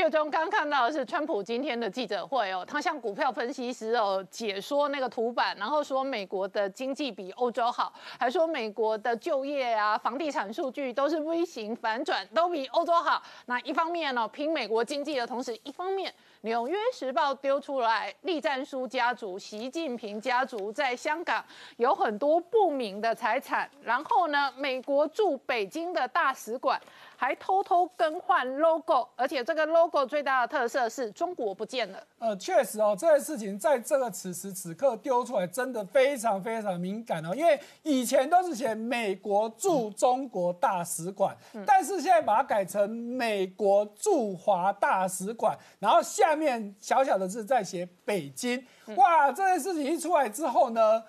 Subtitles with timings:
[0.00, 13.22] 月中刚看到的是川普今天的记者会哦，他向股票分析师哦解说那个图板，然后说美国的经济比欧洲好，还说美国的就业啊、房地产数据都是 V 型反转，都比欧洲好。
[13.44, 16.10] 那一方面呢，拼美国经济的同时，一方面。
[16.42, 21.44] 《纽约时报》丢出来，栗战书家族、习近平家族在香港
[21.76, 23.70] 有很多不明的财产。
[23.82, 26.80] 然后呢，美国驻北京的大使馆
[27.20, 32.02] 还偷偷更换 logo，而且这个 logo 最大的特色是中国不见了。
[32.18, 37.34] 呃，确实哦，这件事情在这个此时此刻丢出来，真的非常非常敏感哦。
[37.34, 46.30] 因为以前都是写美国驻中国大使馆，但是现在把它改成美国驻华大使馆，然后下。
[46.30, 48.64] 下面小小的字在写北京，
[48.94, 49.32] 哇！
[49.32, 51.02] 这件事情一出来之后呢，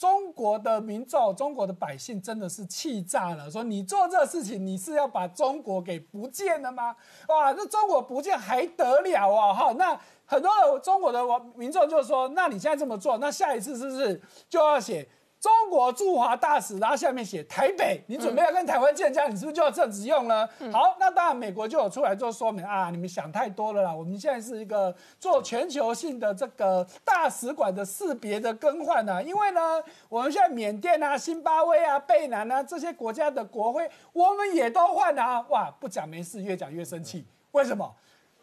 [0.00, 6.96] 中国的民众、中国的百姓真的是气炸了，说你做这事情，你是要把中国给不见了吗？
[7.28, 7.52] 哇！
[7.52, 9.52] 那中国不见还得了啊？
[9.52, 11.22] 哈，那很多的中国的
[11.54, 15.06] 民众就说，那你现在这么做，那下一次是不是就要写？
[15.40, 20.46] 中国驻华大使，然后下面写台北，你准备要跟台湾建交，你是不是就要这样子用呢？
[20.70, 37.90] 好，那当然美国就有出来做说明啊，你们想太多了啦，我们现在是一个做全球性的这个大使馆的识别的更换呢，因为呢，我们现在缅甸啊、新巴威啊、贝南啊这些国家的国徽，我们也都换啊，哇，不讲没事，越讲越生气，为什么？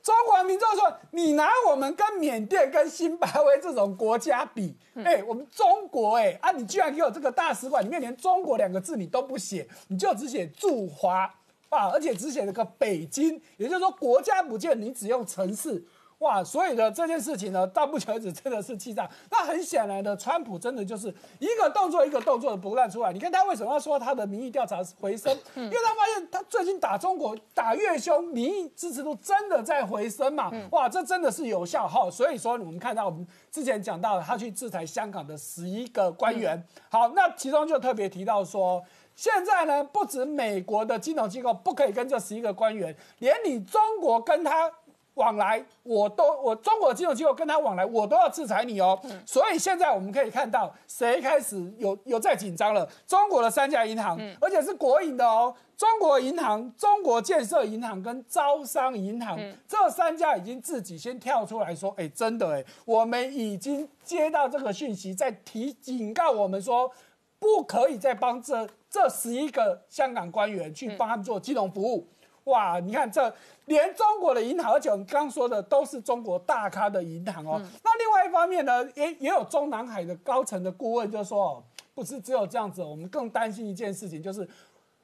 [0.07, 11.29] 中华民众说：“你拿我们跟缅甸、跟新巴威这种国家比，哎，我们中国，哎啊，你居然给我这个大使馆里面连中国两个字你都不写，你就只写驻华
[11.67, 15.85] 啊，而且只写了个北京，也就是说国家不见，你只用城市。”
[16.19, 19.07] 哇，所以呢，这件事情呢，到目前为止真的是气炸。
[19.29, 23.13] 那很显然的，川普真的就是一个动作一个动作的不断出来。
[23.13, 25.31] 你看他为什么要说他的民意调查回升？
[25.55, 30.51] 因为他发现他最近打中国打越凶，民意支持度真的在回升嘛。
[30.71, 32.09] 哇，这真的是有效哈。
[32.09, 36.61] 所以说，我们看到我们之前讲到他去制裁香港的十一个官员。
[36.89, 38.83] 好，那其中就特别提到说，
[39.15, 44.71] 现在呢，不止美国的金融机构不可以跟这十一个官员，连你中国跟他。
[45.17, 48.97] 往来我都我中国金融机构跟他往来，我都要制裁你哦。
[49.25, 52.87] 所以现在我们可以看到，谁开始有有在紧张了？
[53.05, 55.53] 中国的三家银行，而且是国营的哦。
[55.75, 66.91] 中国银行、中国建设银行跟招商银行这三家已经自己先跳出来说：“哎，真的哎，我们已经接到这个讯息，在提警告我们说，
[67.37, 72.07] 不可以再帮这这十一个香港官员去帮他们做金融服务。”
[72.45, 73.31] 哇，你看这
[73.67, 77.61] 连中国的银行，而且我们刚说的都是中国大咖的银行哦。
[77.83, 81.61] 那另外一方面呢，也也有中南海的高层的顾问就说，
[81.93, 84.47] 不是只有这样子，我们更担心一件事情，就是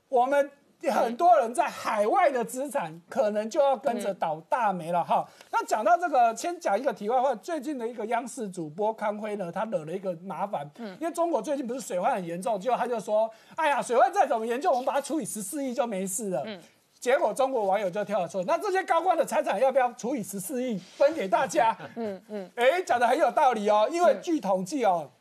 [0.07, 0.49] 我们
[0.89, 5.27] 很多人在海外的资产可能就要跟着倒大霉了哈。
[5.51, 16.61] 那讲到这个，先讲一个题外话，最近的一个央视主播康辉呢，他惹了一个麻烦，嗯，因为中国最近不是水患很严重，结果他就说，哎呀，水患再怎么严重，我们把它处理十四亿就没事了，嗯。
[17.03, 21.77] 结果中国网友就跳了出，那这些高官的财产要不要除以十四亿分给大家？
[21.95, 25.11] 嗯嗯，哎，讲的很有道理哦，因为据统计哦，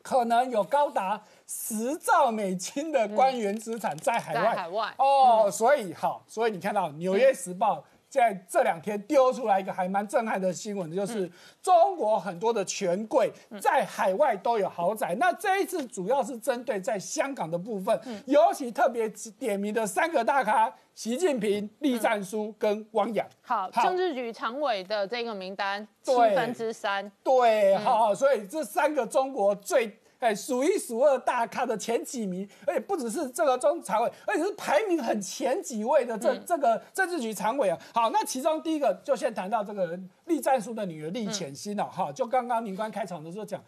[0.00, 4.54] 可能有高达十兆美金的官员资产在海外。
[4.54, 7.76] 海外哦，所以好，所以你看到《纽约时报》。
[8.10, 11.30] 在这两天丢出来一个还蛮震撼的新闻，就是
[11.62, 15.14] 中国很多的权贵在海外都有豪宅。
[15.20, 23.24] 那这一次主要是针对在香港的部分，尤其特别点名的三个大咖：习近平、栗战书跟汪洋。
[23.42, 27.08] 好，政治局常委的这个名单七分之三。
[27.22, 29.96] 对，好，所以这三个中国最。
[30.20, 37.78] 哎，数一数二大咖的前几名，而且不只是这个中常委，而且是排名很前几位的这这个政治局常委啊。
[37.92, 42.12] 好，那其中第一个就先谈到这个栗战书的女儿栗浅心了哈。
[42.12, 43.62] 就刚刚宁官开场的时候讲，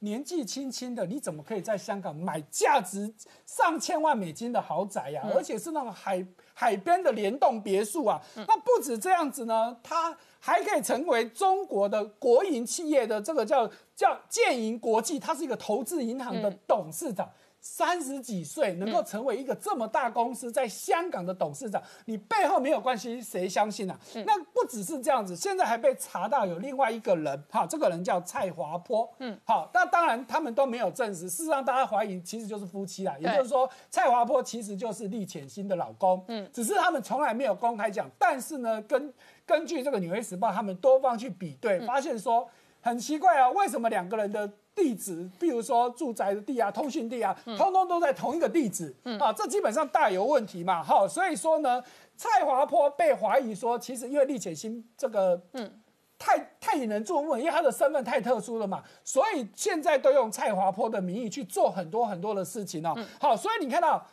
[0.00, 3.12] 年纪轻轻的你怎么可以在香港买价值
[3.44, 5.22] 上千万美金的豪宅呀？
[5.34, 8.20] 而且是那种海海边的联动别墅啊。
[8.34, 10.16] 那不止这样子呢，他。
[10.40, 13.68] 还可以成为中国的国营企业的这个叫
[13.98, 17.28] 叫建银国际，它是一个投资银行的董事长，
[17.60, 23.98] 三十几岁能够成为一个这么大公司在香港的董事长，你背后没有关系，谁相信啊？
[24.24, 39.12] 那不只是这样子，现在还被查到有另外一个人，哈，这个人叫蔡华坡，嗯，好，那当然他们都没有证实，事实上大家怀疑其实就是夫妻啦，也就是说蔡华坡其实就是厉浅心的老公，嗯，只是他们从来没有公开讲，但是呢，根
[39.44, 42.48] 根据这个《纽约时报》，他们多方去比对，发现说，
[42.80, 48.94] 很奇怪啊，为什么两个人的地址，比如说住宅的地啊、通讯地啊，通通都在同一个地址？
[49.18, 50.82] 啊，这基本上大有问题嘛。
[50.82, 51.82] 好，所以说呢，
[52.16, 55.80] 蔡华坡被怀疑说，其实因为厉潜新这个，嗯。
[56.20, 62.92] 太太引人注目，因为他的身份太特殊了嘛，所以现在都用蔡华坡的名义去做很多很多的事情哦。
[63.20, 64.04] 好，所以你看到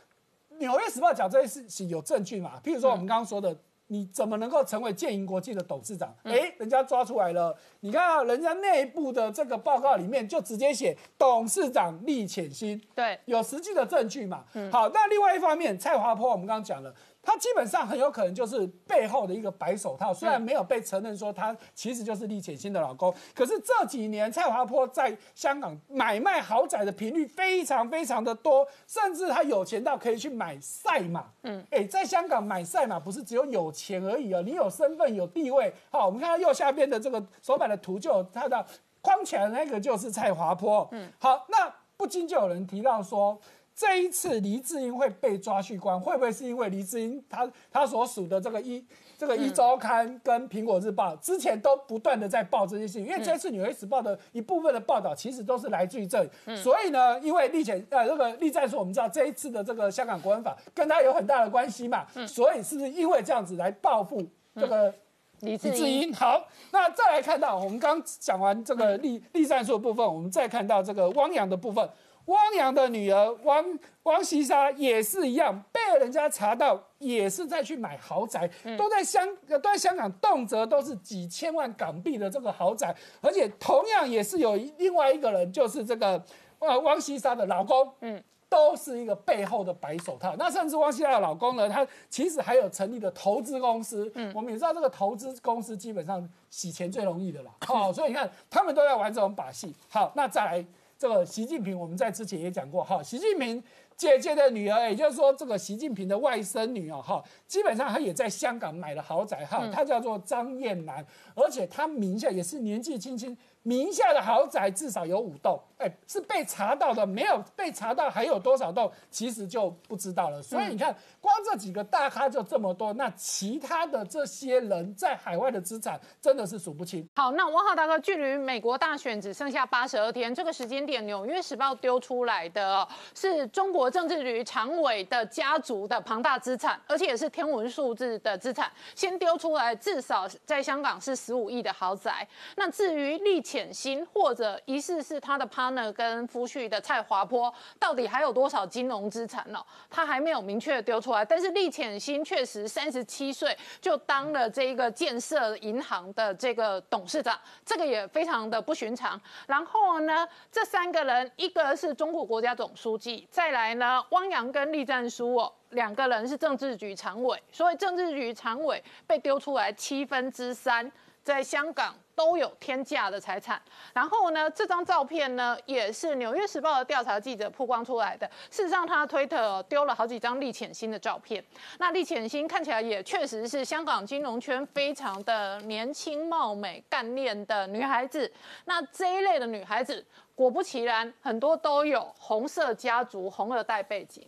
[0.59, 2.61] 《纽约时报》讲这些事情有证据嘛？
[2.63, 6.13] 譬如说我们刚刚说的，你怎么能够成为建银国际的董事长？
[6.23, 14.43] 哎，人家抓出来了，你看人家内部的这个报告里面就直接写董事长厉潜心，对，有实际的证据嘛。
[14.71, 16.93] 好，那另外一方面，蔡华坡我们刚刚讲了。
[17.25, 31.25] 他基本上很有可能就是背后的一个白手套，虽然没有被承认说他其实就是李浅新的老公，可是这几年蔡华坡在香港买卖豪宅的频率非常非常的多，甚至他有钱到可以去买赛马。
[31.41, 35.73] 嗯，哎，在香港买赛马不是只有有钱而已哦，你有身份有地位。
[35.89, 38.63] 好，我们看到右下边的这个手板的图，就他的
[39.01, 40.87] 框起来那个就是蔡华坡。
[40.91, 43.39] 嗯，好，那不禁就有人提到说。
[43.75, 48.81] 这一次黎智英会被抓去关，会不会是因为黎智英他他所属的这个一
[49.17, 53.05] 这个一周刊跟苹果日报之前都不断的在报这些事情？
[53.05, 64.25] 因为这次纽约时报的一部分的报道其实都是来自于这里，所以呢，因为立前呃这个立战说我们知道这一次的这个香港国安法跟他有很大的关系嘛，所以是不是因为这样子来报复
[64.55, 64.93] 这个
[65.41, 66.13] 李智英？
[66.13, 71.89] 好，那再来看到我们刚讲完这个立立战术的部分，我们再看到这个汪洋的部分。
[72.25, 73.63] 汪洋的女儿汪
[74.03, 86.23] 汪西沙也是一样，被人家查到，也是在去买豪宅，都在香都在香港，动辄都是几千万港币的这个豪宅，而且同样也是有另外一个人，就是这个
[86.59, 90.35] 呃汪西沙的老公，嗯，都是一个背后的白手套。
[90.37, 99.75] 那甚至汪西沙的老公呢，他其实还有成立的投资公司，嗯，我们也知道这个投资公司基本上洗钱最容易的啦，好， 所以你看他们都在玩这种把戏。
[99.89, 100.65] 好，那再来。
[100.97, 103.61] 这个习近平，我们在之前也讲过哈，习近平
[103.97, 113.37] 姐姐的女儿，也就是说这个习近平的外甥女哦哈，基本上她也在香港买了豪宅哈，她叫做张燕南，而且她名下也是年纪轻轻。
[113.63, 120.39] 名下的豪宅至少有五栋，哎，是被查到的，没有被查到还有多少栋，其实就不知道了。
[120.39, 127.09] 所以你看，光这几个大咖就这么多，那其他的这些人在海外的资产真的是数不清。
[127.15, 142.27] 好，那汪浩大哥，距离美国大选只剩下八十二天，这个时间点，《纽约时报》丢出来的是中国政治局常委的家族的庞大资产，而且也是天文数字的资产，先丢出来，至少在香港是十五亿的豪宅。
[142.57, 143.55] 那至于利钱。
[143.55, 149.65] 潜心或者疑似是他的 partner 跟夫婿的蔡华坡，到底还有多少金融资产呢？
[149.89, 151.23] 他还没有明确丢出来。
[151.23, 159.17] 但是厉潜心确实三十七岁就当了这一个建设银行的这个董事长，这个也非常的不寻常。
[159.47, 170.91] 然后呢，这三个人，一个是中国国家总书记，再来呢，汪洋跟栗战书哦，两个人是政治局常委，所以政治局常委被丢出来七分之三。
[171.23, 173.59] 在香港都有天价的财产，
[173.95, 178.29] 然后呢，这张照片呢也是《纽约时报》的调查记者曝光出来的。
[178.51, 181.43] 事实上，他推特丢了好几张栗浅心的照片。
[181.79, 188.31] 那栗浅心看起来也确实是香港金融圈非常的年轻貌美、干练的女孩子。
[188.65, 190.05] 那这一类的女孩子，
[190.35, 194.27] 果不其然，很多都有红色家族、红二代背景。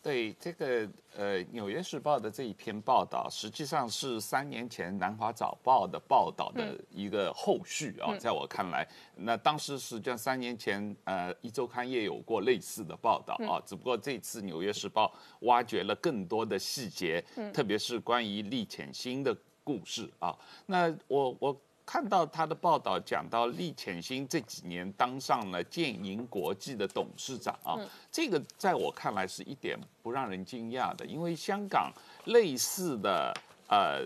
[0.00, 8.16] 对这个呃，《纽约时报》的这一篇报道，实际上是三年前《南华早报》的报道的一个后续啊。
[8.16, 15.12] 在我看来，那当时实际上三年前，呃，《一周刊》也有过类似的报道啊，只不过这次《纽约时报》
[15.46, 20.38] 挖掘了更多的细节，特别是关于厉潜心的故事啊。
[20.66, 21.60] 那我我。
[21.90, 27.80] 看到他的报道，讲到厉潜心这几年当上了建银国际的董事长啊，
[28.12, 31.90] 这个在我看来是一点不让人惊讶的，因为香港
[32.26, 33.34] 类似的
[33.68, 34.04] 呃。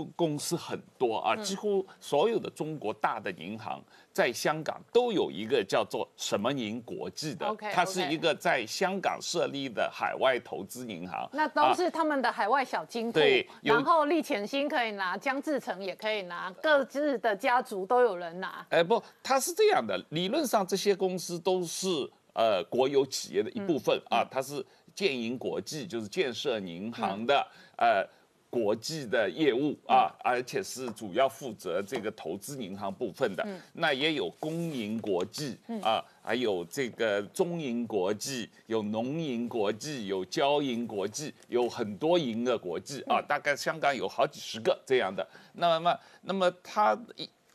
[0.00, 11.28] 公公司很多啊，几乎所有的中国大的银行在香港都有一个叫做什么银国际的，它是一个在香港设立的海外投资银行。
[11.32, 13.12] 那都是他们的海外小金库。
[13.12, 18.64] 对，然后利潜新可以拿，江志成也可以拿，各自的家族都有人拿。
[18.70, 21.88] 哎，不，它是这样的，理论上这些公司都是
[22.34, 24.64] 呃国有企业的一部分啊，它是
[24.94, 28.06] 建银国际，就是建设银行的呃。
[28.50, 33.46] 国际的业务啊，而且是主要负责这个投资银行部分的。
[33.72, 43.22] 那也有公银国际啊，还有这个中银国际，有农银国际，有交银国际，有很多银的国际啊。
[43.22, 45.24] 大概香港有好几十个这样的。
[45.52, 46.98] 那么，那么它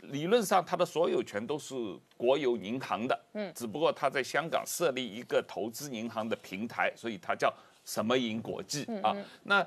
[0.03, 1.75] 理论上它的所有权都是
[2.15, 9.13] 国有银行的，嗯，只不过它在香港设立一个投资银行的平台，所以它叫什么银国际啊。
[9.43, 9.65] 那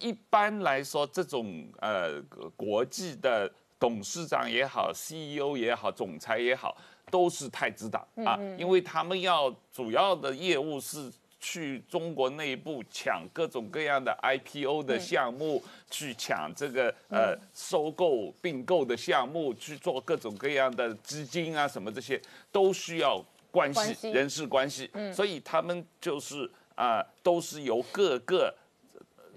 [0.00, 2.20] 一般来说，这种呃
[2.56, 6.76] 国际的董事长也好，CEO 也好，总裁也好，
[7.10, 11.12] 都是太子党啊，因为他们要主要的业务是。
[11.40, 28.52] 去中国内部抢各种各样的 IPO 的项目，去抢这个呃收购并购的项目，去做各种各样的基金啊什么这些都需要关系人事关系，所以他们就是啊都是由各个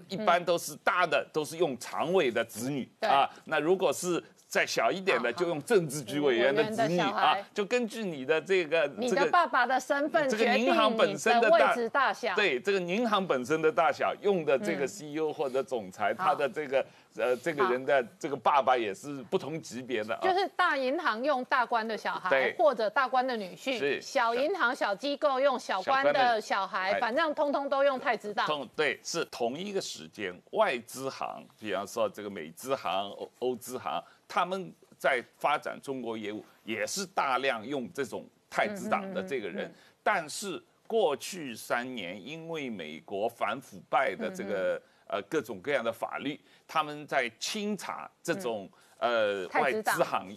[0.08, 4.22] 一般都是大的都是用常委的子女啊，那如果是。
[4.52, 16.84] 再小一点的就用政治局委员的子女啊，就根据你的这个你的爸爸的身份这个银行本身的位置大小，对这个银行本身的大小，用的这个 CEO 或者总裁他的这个。
[17.16, 28.66] 呃，这个人的这个爸爸也是不同级别的，就是大银行用大官的小孩，或者大官的女婿；小银行、小机构用小官的小孩，反正通通都用太子党。
[28.74, 39.70] 对，是同一个时间，外资行，比方说这个美资行、欧欧资行，他们在发展中国业务，也是大量用这种太子党的这个人。
[40.02, 44.80] 但是过去三年，因为美国反腐败的这个。
[45.12, 48.66] 呃，各种各样的法律，他们在清查这种
[48.96, 50.34] 呃外资行，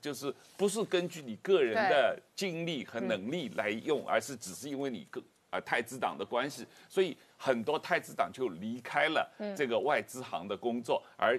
[0.00, 11.36] 就是不是根据你个人的经历和能力来用，而是只是因为你个啊太子党的关系，所以很多太子党就离开了这个外资行的工作，而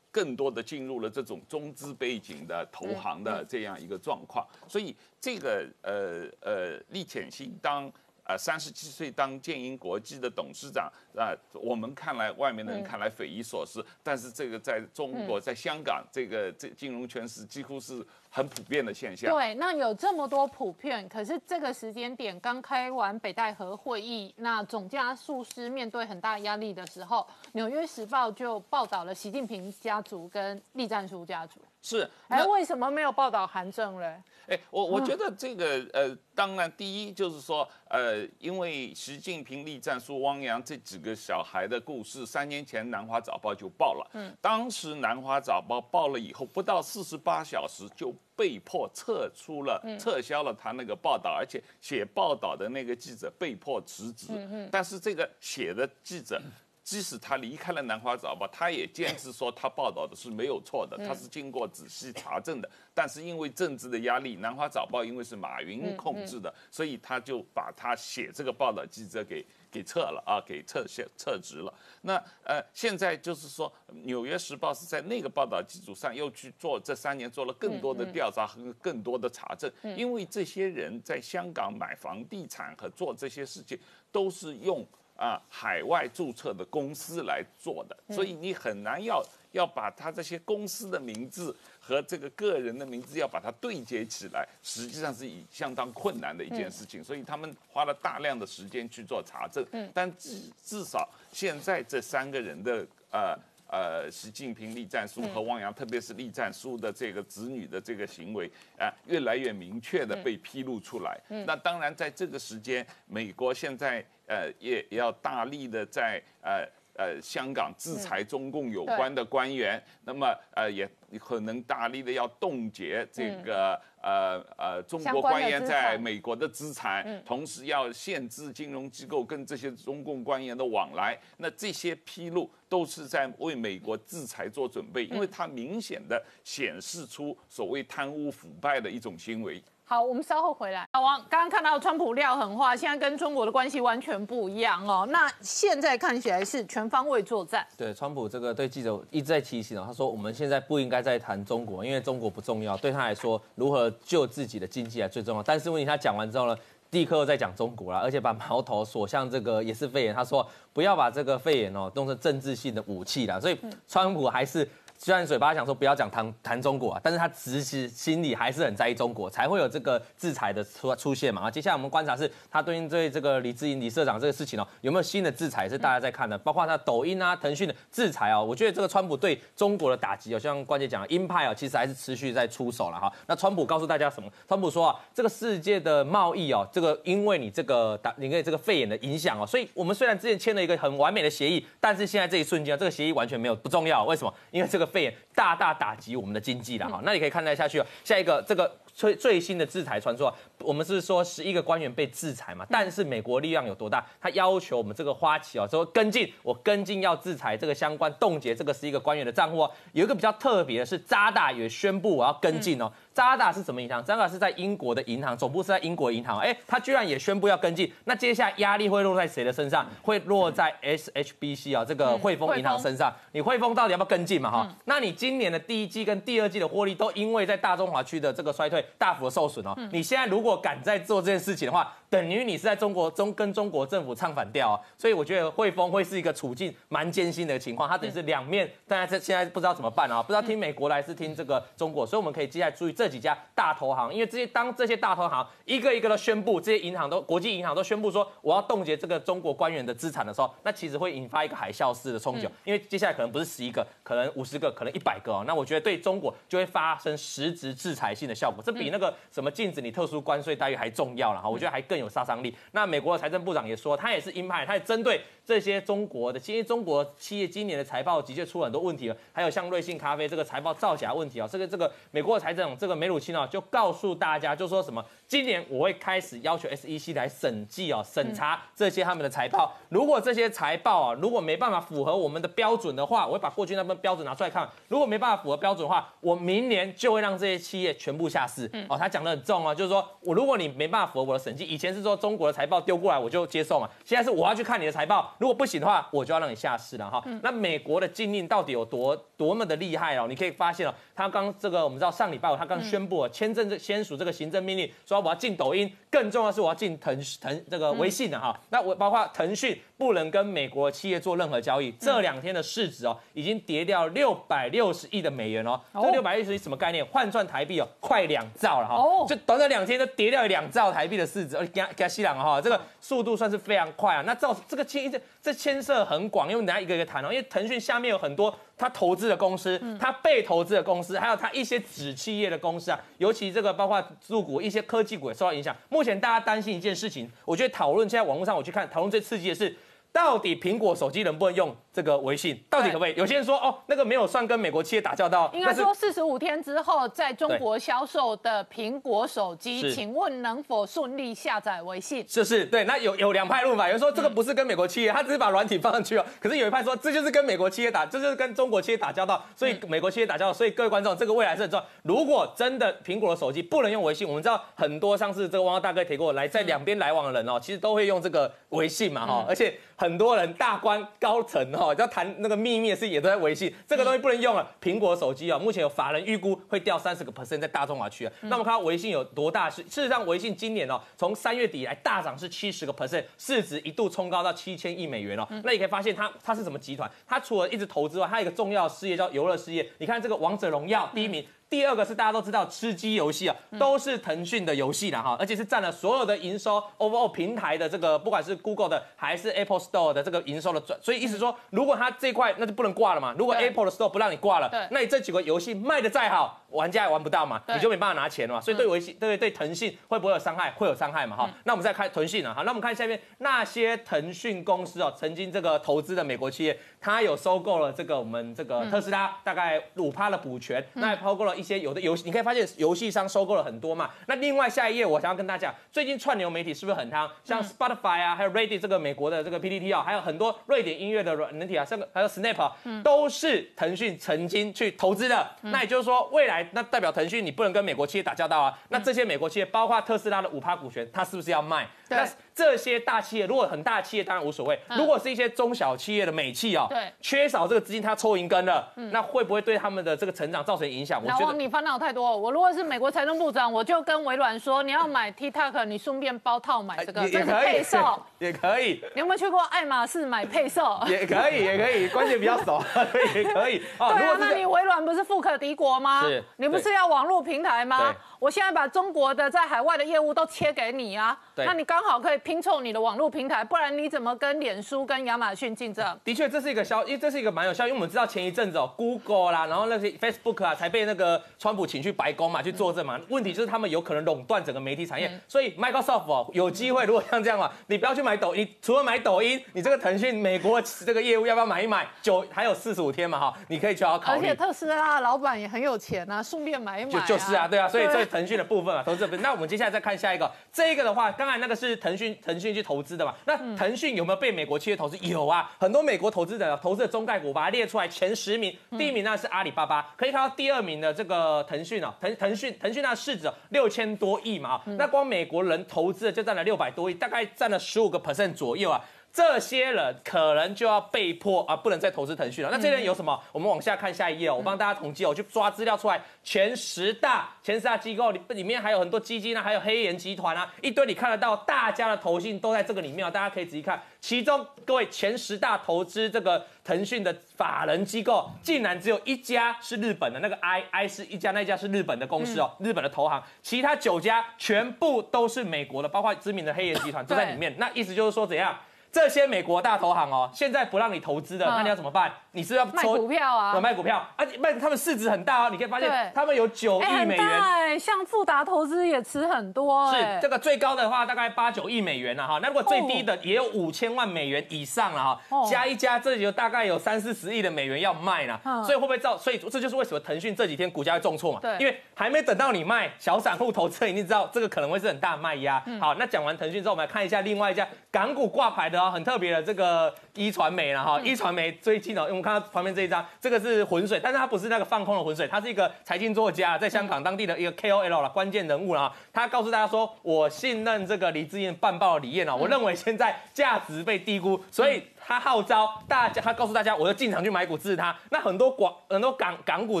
[0.12, 7.92] 更多的进入了这种中资背景的投行的这样一个状况，所以这个呃呃厉潜心当。
[8.28, 19.34] 啊，三十七岁当建银国际的董事长啊，我们看来，外面的人看来匪夷所思，但是这个在中国，在香港，这个这金融圈是几乎是很普遍的现象。
[19.34, 31.58] 对，那有这么多普遍，可是这个时间点刚开完北戴河会议，那总加速师面对很大压力的时候，《纽约时报》就报道了习近平家族跟栗战书家族。
[31.80, 34.20] 是，哎，为什么没有报道韩正嘞？
[34.48, 44.10] 哎，我我觉得这个呃，当然第一就是说，呃，因为习近平、栗战书、汪洋这几个小孩的故事，三年前《南华早报》就报了。
[44.14, 54.28] 嗯，当时《南华早报》报了以后，不到四十八小时就被迫撤出了，撤销了他那个报道，而且写报道的那个记者被迫辞职。
[54.30, 56.40] 嗯嗯，但是这个写的记者。
[56.88, 62.70] 即使他离开了《南华早报》，他也坚持说他报道的是没有错的，他是经过仔细查证的。
[62.94, 71.70] 但是因为政治的压力，《南华早报》因为是马云控制的，所以他就把他写这个报道记者给给撤了啊，给撤下撤职了。
[72.00, 73.70] 那呃，现在就是说，
[74.04, 83.78] 《纽约时报》是在那个报道基础上又去做这三年做了更多的调查和更多的查证，因为这些人在香港买房地产和做这些事情
[84.10, 84.88] 都是用。
[85.18, 89.20] 啊，海外注册的公司来做的，所以你很难要
[89.50, 97.02] 要把他这些公司的名字和这个个人的名字要把它对接起来，实际上是以相当困难的一件事情。
[97.02, 99.66] 所以他们花了大量的时间去做查证。
[99.72, 108.48] 嗯，但至至少现在这三个人的呃呃，习近平、栗战书和汪洋，特别是栗战书的这个子女的这个行为
[108.78, 111.20] 啊，越来越明确的被披露出来。
[111.30, 114.06] 嗯，那当然在这个时间，美国现在。
[114.28, 131.18] 呃，也也要大力的在呃呃香港制裁中共有关的官员，那么呃也可能大力的要冻结这个呃呃中国官员在美国的资产，同时要限制金融机构跟这些中共官员的往来。
[131.38, 139.62] 那这些披露都是在为美国制裁做准备，因为它明显的显示出所谓贪污腐败的一种行为。
[139.90, 140.86] 好，我们稍后回来。
[140.92, 145.08] 老王刚刚看到川普撂狠话，现在跟中国的关系完全不一样哦。
[145.08, 147.66] 那现在看起来是全方位作战。
[147.74, 155.42] 对，川普这个对记者一直在提醒哦，他说我们现在不应该再谈中国，因为中国不重要，对他来说如何救自己的经济才最重要。
[155.42, 156.54] 但是问题他讲完之后呢，
[156.90, 160.14] 立刻又在讲中国了，而且把矛头锁向这个也是肺炎。
[160.14, 163.40] 他说不要把这个肺炎哦弄成政治性的武器了。
[163.40, 164.68] 所以川普还是。
[165.00, 171.42] 虽然嘴巴想说不要讲谈谈中国啊，但是他其实心里还是很在意中国，才会有这个制裁的出出现嘛。
[171.42, 176.36] 啊，接下来我们观察是他对应对这个李志英李社长这个事情哦，有没有新的制裁是大家在看的？
[176.38, 183.12] 包括他抖音啊、腾讯的制裁哦，我觉得这个川普对中国的打击哦，像关姐讲，鹰派哦，其实还是持续在出手了哈。
[183.28, 184.28] 那川普告诉大家什么？
[184.48, 194.04] 川普说啊，这个世界的贸易哦，这个因为你这个打，因为这个肺炎的影响哦，所以我们虽然之前签了一个很完美的协议，但是现在这一瞬间，这个协议完全没有不重要。
[194.04, 194.34] 为什么？
[194.50, 197.00] 因为这个肺炎大大打击我们的经济了哈。
[197.04, 204.04] 那你可以看待下去哦，下一个这个最最新的制裁传说，我们是说十一个官员被制裁嘛，但是美国力量有多大？
[204.20, 209.70] 他要求我们这个花旗哦，说跟进，我跟进要制裁这个相关冻结这个十一个官员的账户哦。
[209.92, 212.90] 有一个比较特别的是，渣打也宣布我要跟进哦。
[213.14, 214.04] 渣打是什么银行？
[214.04, 216.38] 渣打是在英国的银行，总部是在英国银行。
[216.38, 217.92] 哎，他居然也宣布要跟进。
[218.04, 219.84] 那接下来压力会落在谁的身上？
[220.02, 223.12] 会落在 SHBC 啊，这个汇丰银行身上。
[223.32, 224.50] 你汇丰到底要不要跟进嘛？
[224.50, 229.76] 哈，那你今年的第一季跟第二季的获利都因为在大中华区的这个衰退大幅的受损哦。
[229.90, 234.80] 你现在如果如果敢再做这件事情的话，等于你是在中国中跟中国政府唱反调啊。
[234.96, 240.22] 所以我觉得汇丰会是一个处境蛮艰辛的情况，它等于是两面，大家这现在不知道怎么办啊？
[240.22, 255.44] 不知道听美国来是听这个中国，所以我们可以接下来注意这几家大投行，因为这些当这些大投行一个一个的宣布，这些银行都国际银行都宣布说我要冻结这个中国官员的资产的时候，那其实会引发一个海啸式的冲击，因为接下来可能不是十一个，可能五十个，可能一百个哦。
[255.46, 261.48] 那我觉得对中国就会发生实质制裁性的效果，这比那个什么禁止你特殊关税待遇还重要了哈。
[261.48, 262.54] 我觉得还更有杀伤力。
[262.72, 288.70] 那美国的财政部长也说，他也是鹰派，他也针对这些中国的，其实中国企业今年的财报的确出了很多问题了，还有像瑞幸咖啡这个财报造假问题啊，这个这个美国的财政这个梅鲁钦啊就告诉大家，就说什么今年我会开始要求 SEC 来审计哦，审查这些他们的财报，如果这些财报啊如果没办法符合我们的标准的话，我会把过去那份标准拿出来看，如果没办法符合标准的话，我明年就会让这些企业全部下市。
[288.90, 297.22] 哦，他讲的很重哦，就是说我如果你没办法符合我的审计，以前是说中国的财报丢过来我就接受嘛，现在是我要去看你的财报，如果不行的话，我就要让你下市了哈。
[297.42, 300.26] 那美国的禁令到底有多多么的厉害哦？
[300.28, 308.58] 你可以发现哦，他刚这个我们知道上礼拜他刚宣布签证这签署这个行政命令，说我要进抖音，更重要是我要进腾腾这个微信的哈。
[308.70, 315.80] 那我包括腾讯不能跟美国企业做任何交易，这两天的市值哦已经跌掉六百六十亿的美元哦。
[315.94, 317.04] 这六百六十亿什么概念？
[317.06, 318.94] 换算台币哦，快两兆了哈。
[318.96, 324.22] 哦，就短短两天就跌掉两兆台币的市值，而给给西朗哈，这个速度算是非常快啊。
[324.26, 327.28] 那造这个牵这这牵涉很广，因为等下一个一个谈哦。
[327.32, 335.74] 因为腾讯下面有很多他投资的公司，他被投资的公司，还有他一些子企业的公司啊，尤其这个包括入股一些科技股也受到影响。
[335.88, 339.76] 目前大家担心一件事情，我觉得讨论现在网络上我去看讨论最刺激的是。
[340.18, 342.60] 到底苹果手机能不能用这个微信？
[342.68, 343.14] 到底可不可以？
[343.14, 345.48] 有些人说哦，那个没有算跟美国企业打交道。
[345.54, 352.26] 应该说四十五天之后在中国销售的苹果手机，请问能否顺利下载微信？
[352.28, 352.82] 是是，对。
[352.82, 356.26] 那有有两派论法，有人说这个不是跟美国企业，他只是把软体放上去哦。
[356.40, 360.52] 可是有一派说这就是跟美国企业打，这就是跟中国企业打交道，所以美国企业打交道。
[360.52, 361.86] 所以各位观众，这个未来是很重要。
[362.02, 369.78] 如果真的苹果的手机不能用微信，我们知道很多上次这个汪大哥提过来，在两边来往的人哦，其实都会用这个微信嘛哈，而且。
[370.00, 374.70] 很多人大官高层哈要谈那个秘密的事也都在微信，这个东西不能用了。
[374.80, 378.32] 苹果手机啊，目前有法人预估会掉三十个 percent 在大中华区啊。
[378.42, 379.82] 那么看微信有多大事？
[379.82, 385.46] 事实上，微信今年哦，从三月底以来大涨是七十个 percent，市值一度冲高到七千亿美元哦。
[385.64, 387.10] 那你可以发现它它是什么集团？
[387.26, 389.84] 它除了一直投资外，它有一个重要事业叫游乐事业。
[389.98, 391.44] 你看这个王者荣耀第一名。
[391.70, 406.62] 第二个是大家都知道吃鸡游戏啊，都是腾讯的游戏了哈，而且是占了所有的营收，overall 平台的这个不管是 Google 的还是 Apple Store 的这个营收的转，所以意思说，如果它这块那就不能挂了嘛，如果 Apple 的 Store 不让你挂了，那你这几个游戏卖的再好。
[406.70, 410.70] 玩家也玩不到嘛，你就没办法拿钱了嘛，所以对微信对对腾讯会不会有伤害？
[410.72, 411.48] 会有伤害嘛哈。
[411.64, 424.10] 那我们再看腾讯啊，哈，那我们看下面那些腾讯公司哦，曾经这个投资的美国企业，它有收购了这个我们这个特斯拉大概五趴的股权，那也收购了一些有的游戏，你可以发现游戏商收购了很多嘛。
[424.26, 427.28] 那另外下一页我想要跟大家讲，最近串流媒体是不是很夯？
[427.42, 435.48] 像 Spotify 啊，还有 Reddit 这个美国的这个 PPT 啊，还有很多瑞典音乐的软体啊，这个还有 Snap，都是腾讯曾经去投资的。
[435.62, 436.68] 那也就是说未来。
[436.72, 438.78] 那代表腾讯，你不能跟美国企业打交道啊。
[438.90, 441.88] 那这些美国企业，包括特斯拉的五趴股权，它是不是要卖？
[442.08, 442.18] 对。
[442.58, 444.76] 这些大企业，如果很大企业当然无所谓。
[444.96, 451.24] 如果是一些中小企业的美企哦，对，缺少这个资金，它抽银根了，那会不会对他们的这个成长造成影响？
[451.24, 452.36] 老王，你烦恼太多。
[452.36, 459.00] 我如果是美国财政部长，我就跟微软说，你要买 TikTok，你顺便包套买这个，这是配售， 也可以。
[459.14, 461.00] 你有没有去过爱马仕买配售？
[461.06, 462.82] 也可以，也可以，关键比较少，
[463.36, 463.78] 也可以。
[463.78, 466.22] 对啊，那你微软不是富可敌国吗？
[466.22, 468.12] 是，你不是要网络平台吗？
[468.40, 476.06] 我现在把中国的在海外的业务都切给你啊，那你刚刚好可以拼凑你的网络平台，不然你怎么跟脸书跟亚马逊竞争？
[476.24, 483.18] 的确，这是一个消，因为这是一个蛮有效，因为我们知道前一阵子哦，Google 啦，然后那些 Facebook 啊，才被那个川普请去白宫嘛，去作证嘛。
[483.30, 492.06] 问题就是他们有可能垄断整个媒体产业，所以 Microsoft 哦，有机会，如果像这样嘛，你不要去买抖音，除了买抖音，你这个腾讯美国这个业务要不要买一买？
[492.22, 494.38] 九还有四十五天嘛哈，你可以去好好考虑。
[494.38, 497.10] 而且特斯拉老板也很有钱啊，顺便买一买。
[497.10, 499.42] 就就是啊，对啊，所以这腾讯的部分啊，投资部分。
[499.42, 503.34] 那我们接下来再看下一个，这个的话，刚才那个是腾讯腾讯去投资的嘛？
[503.46, 505.16] 那腾讯有没有被美国企业投资？
[505.18, 519.04] 有啊，很多美国投资者投资的中概股，把它列出来前十名，第一名那是阿里巴巴，可以看到第二名的这个腾讯哦，腾腾讯腾讯那市值六千多亿嘛，那光美国人投资的就占了六百多亿，大概占了十五个 percent 左右啊。
[519.38, 522.70] 这些人可能就要被迫啊，不能再投资腾讯了。
[522.72, 523.40] 那这些人有什么？
[523.52, 534.02] 我们往下看下一页哦，我帮大家统计哦，我去抓资料出来，前十大前十大机构里里面还有很多基金啊，还有黑岩集团啊，一堆你看得到，大家的投信都在这个里面哦，大家可以仔细看。
[534.20, 547.72] 其中各位前十大投资这个腾讯的法人机构，竟然只有一家是日本的，那个 I I 是一家，那一家是日本的公司哦，日本的投行，其他九家全部都是美国的，包括知名的黑岩集团都在里面。
[547.78, 548.76] 那意思就是说怎样？
[549.10, 552.32] 这些美国大投行哦，现在不让你投资的，那你要怎么办？
[552.52, 553.80] 你是要卖股票啊？
[553.80, 569.36] 卖股票，而且卖他们市值很大哦，你可以发现他们有九亿美元，像富达投资也持很多，是这个最高的话大概八九亿美元了哈，那如果最低的也有五千万美元以上了哈，加一加这就大概有三四十亿的美元要卖了，所以会不会造？
[569.38, 571.60] 所以这就是为什么腾讯这几天股价会重挫嘛？
[571.60, 575.82] 对，因为还没等到你卖，小散户投资人一定知道这个可能会是很大卖压。
[576.00, 583.24] 好，那讲完腾讯之后，我们来看一下另外一家港股挂牌的哦，很特别的这个一传媒了哈，一传媒最近哦，我们看到旁边这一张。
[583.40, 589.12] 这个是浑水，但是它不是那个放空的浑水，它是一个财经作家，在香港当地的一个 KOL 了，关键人物了。
[589.32, 598.14] 他告诉大家说，我信任这个李志燕办报的李燕啊，我认为现在价值被低估，所以他号召大家，他告诉大家，我要进场去买股支持他。
[598.30, 600.00] 那很多广很多港港股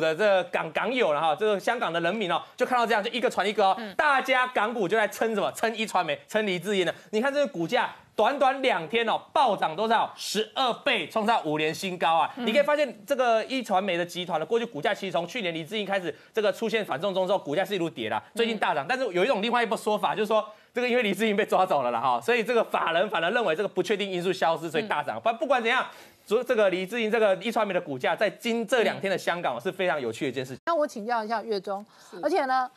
[0.00, 5.50] 的这个港港友了哈，这个香港的人民哦，就看到这样，就一个传一个哦，大家港股就在撑什么？
[5.52, 6.94] 撑一传媒，撑李志燕的。
[7.10, 7.90] 你看这个股价。
[8.18, 10.12] 短短两天哦，暴涨多少？
[10.16, 12.28] 十二倍，创造五年新高啊！
[12.38, 18.84] 你可以发现这个一传媒的集团的过去股价其实从去年李志英开始这个出现反送中之后，股价是一路跌的，最近大涨。
[18.88, 25.20] 但是有一种另外一波说法，就是说这个因为李志英被抓走了了哈，所以这个法人反而认为这个不确定因素消失，所以大涨。
[25.20, 25.86] 不不管怎样，
[26.26, 30.60] 所这个李志英这个一传媒的股价在今这两天的香港是非常有趣的一件事情。
[30.66, 31.86] 那我请教一下月中，
[32.20, 32.68] 而且呢，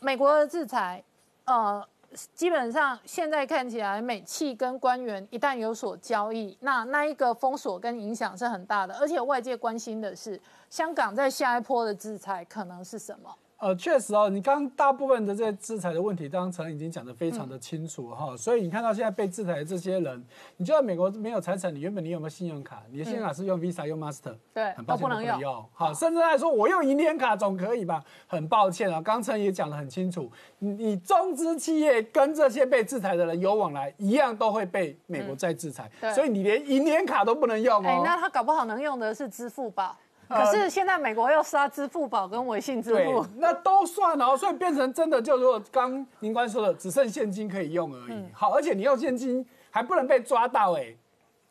[0.00, 1.02] 美国的制裁，
[1.46, 1.82] 呃。
[2.34, 8.94] 基本上现在看起来，美企跟官员一旦有所交易，那那一个封锁跟影响是很大的。
[8.98, 13.34] 而且外界关心的是，香港在下一波的制裁可能是什么？
[13.62, 20.20] 呃，确实哦，你刚大部分的这些制裁的问题，刚刚陈已经讲得非常的清楚哈，所以你看到现在被制裁的这些人，
[20.56, 22.82] 你就在美国没有财产，你原本你有没有信用卡？
[22.90, 25.64] 你的信用卡是用 Visa 用 Master，对，很抱歉不能用。
[25.72, 28.02] 好，甚至来说我用银联卡总可以吧？
[28.26, 38.02] 很抱歉啊，刚才也讲得很清楚，你你中资企业跟这些被制裁的人有往来，一样都会被美国再制裁，所以你连银联卡都不能用哦。
[38.04, 39.96] 那他搞不好能用的是支付宝。
[40.32, 48.24] 可是现在美国要杀支付宝跟微信支付，那都算哦，所以变成真的就如果，刚宁官说的，只剩现金可以用而已。
[48.32, 50.94] 好，而且你用现金还不能被抓到哎，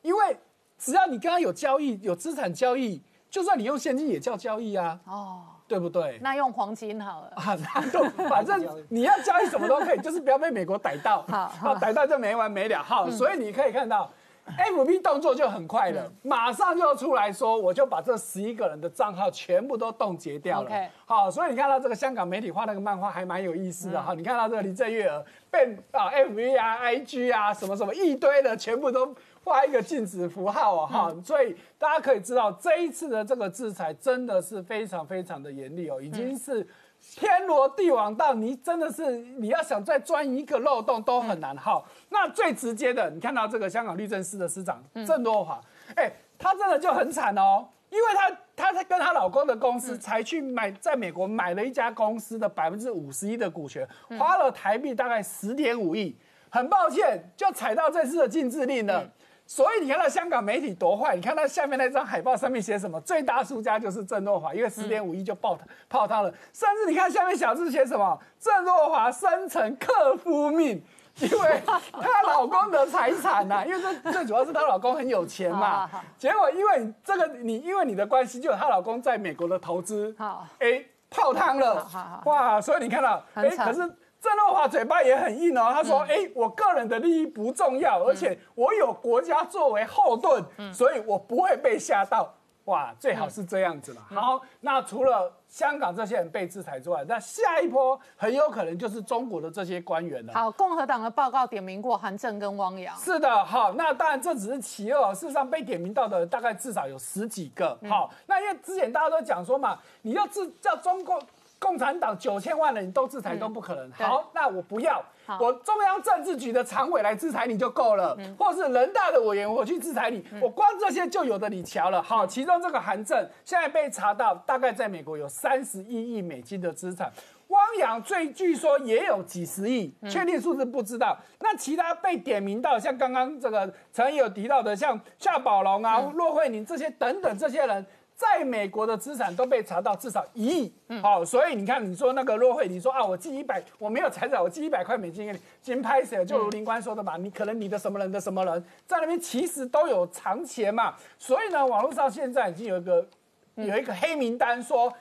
[0.02, 0.38] 因为
[0.78, 5.00] 只要你刚刚有交易，有资产交易，就算你用现金也叫交易啊。
[5.06, 6.20] 哦，对不对？
[6.22, 7.56] 那用黄金好了啊，
[7.92, 11.24] 就反正你要交易什么都可以，就是不要被美国逮到。
[11.28, 12.84] 好，逮到就没完没了。
[12.84, 14.12] 好，所以你可以看到。
[14.46, 20.70] F B 动作就很快了，马上就要出来说，我就把这十一个人的账号全部都冻结掉了。
[21.06, 24.14] 好，所以你看到这个香港媒体画那个漫画还蛮有意思的哈。
[24.14, 31.16] 你看到这个林郑月娥被啊 F B 啊 I G 啊什么什么一堆的全部都画一个禁止符号啊哈。
[31.24, 36.68] 所以大家可以知道这一次的这个制裁真的是非常非常的严厉哦，已经是。
[37.02, 41.56] 天罗地网到你真的是你要想再钻一个漏洞都很难。
[41.58, 45.62] 好，那最直接的，你看到这个香港律政司的司长郑若华，
[45.96, 53.88] 哎，她真的就很惨哦，因为她她在跟她老公的公司才去买，在美国买了一家公司的百分之五十一的股权，
[54.18, 56.18] 花了台币大概十点五亿。
[56.54, 59.10] 很抱歉，就踩到这次的禁制令了。
[59.54, 61.14] 所以你看到香港媒体多坏？
[61.14, 63.02] 你看到下面那张海报上面写什么？
[63.02, 65.60] 最大输家就是郑若华，因为十点五亿就爆
[65.90, 66.34] 泡汤了。
[66.54, 68.18] 甚至你看下面小字写什么？
[68.40, 70.82] 郑若华生成克夫命，
[71.20, 71.62] 因为
[71.92, 75.90] 她老公的财产呐， 因为这最主要是她老公很有钱嘛。
[76.18, 81.86] 结果因为这个你因为你的关系，就有她老公在美国的投资，好，哎泡汤了。
[82.24, 83.82] 哇，所以你看到，哎，可是。
[84.22, 92.32] 郑若华嘴巴也很硬哦，他说：“哎、我个人的利益不重要，而且我有国家作为后盾，所以我不会被吓到。”
[92.66, 94.04] 哇，最好是这样子嘛。
[94.12, 100.34] 好，那除了香港这些人被制裁之外，那下一波很有可能就是中国的这些官员了。
[100.36, 102.96] 好，共和党的报告点名过韩正跟汪洋。
[103.00, 107.76] 是的，好，那当然这只是其二，事实上被点名到的大概至少有十几个。
[107.90, 111.20] 好，那因为之前大家都讲说嘛，你要制叫中国
[111.62, 113.88] 共产党九千万人你都制裁都不可能。
[113.92, 115.00] 对好，那我不要，
[115.40, 122.02] 我中央政治局的常委来制裁你就够了，或者是人大的委员我去制裁你，我光这些就有的你瞧了。
[122.02, 127.14] 好，其中这个韩正现在被查到，大概在美国有三十一亿美金的资产。
[127.50, 131.16] 汪洋最据说也有几十亿，确定数字不知道。
[131.42, 137.86] 那其他被点名到，像刚刚这个陈毅有提到的，像夏宝龙啊、骆慧宁这些等等这些人。
[138.22, 146.24] 在美国的资产都被查到至少一亿，好、所以你看，你说那个骆慧，你说啊，我寄一百，我没有财产，我寄一百块美金给你，金拍谁？
[146.24, 153.08] 就如林官说的嘛，你可能你的什么人的什么人在那边其实都有藏钱嘛，所以呢，网络上现在已经有一个
[153.56, 154.94] 有一个黑名单说。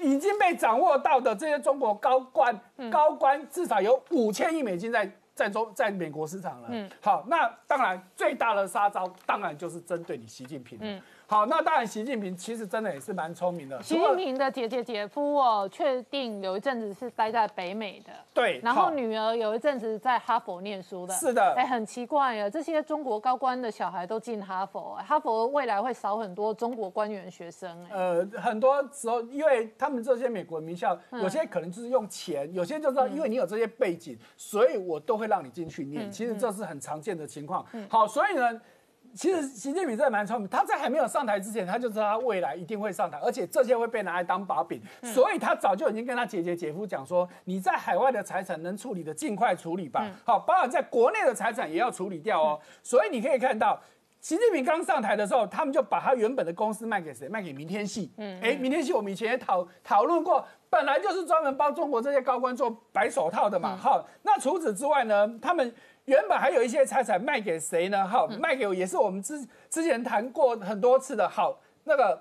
[0.00, 2.56] 已经被掌握到的这些中国高官、
[2.88, 6.68] 高官至少有五千亿美金在在中在美国市场了。
[6.70, 10.78] 嗯，好，那当然最大的杀招当然就是针对你习近平。
[10.80, 13.82] 嗯，好，那当然习近平其实真的也是蛮聪明的。
[13.82, 21.12] 习近平的姐姐姐夫哦，确定有一阵子是待在北美的，对，然后女儿有一阵子在哈佛念书的。
[21.12, 27.70] 是的哎，很奇怪啊，这些中国高官的小孩都进哈佛，哎哈佛未来会少很多中国官员学生。
[27.84, 36.10] 哎，呃，很多时候，因为他们这些美国名校，嗯有些可能就是用钱，有些就是说因为你有这些背景，所以我都会让你进去嗯念。
[36.10, 37.62] 其实这是很常见的情况。
[37.90, 38.58] 好，所以呢。
[39.14, 52.60] 其实习近平真的蛮聪明，他在还没有上台之前，他就知道他未来一定会上台，而且这些会被拿来当把柄，嗯所以他早就已经跟他姐姐姐夫讲说，你在海外的财产能处理的尽快处理吧，嗯好，包含在国内的财产也要处理掉哦。
[52.82, 53.80] 所以你可以看到，
[54.20, 57.28] 习近平刚上台的时候，他们就把他原本的公司卖给谁？
[57.28, 58.12] 卖给明天系。
[58.18, 63.76] 嗯，哎，明天系我们以前也讨讨论过，本来就是专门帮中国这些高官做白手套的嘛。
[63.76, 65.74] 好，那除此之外呢，他们。
[66.08, 68.08] 原本还有一些财产卖给谁呢？
[68.08, 71.28] 好，卖给也是我们之之前谈过很多次的。
[71.28, 72.18] 好，那个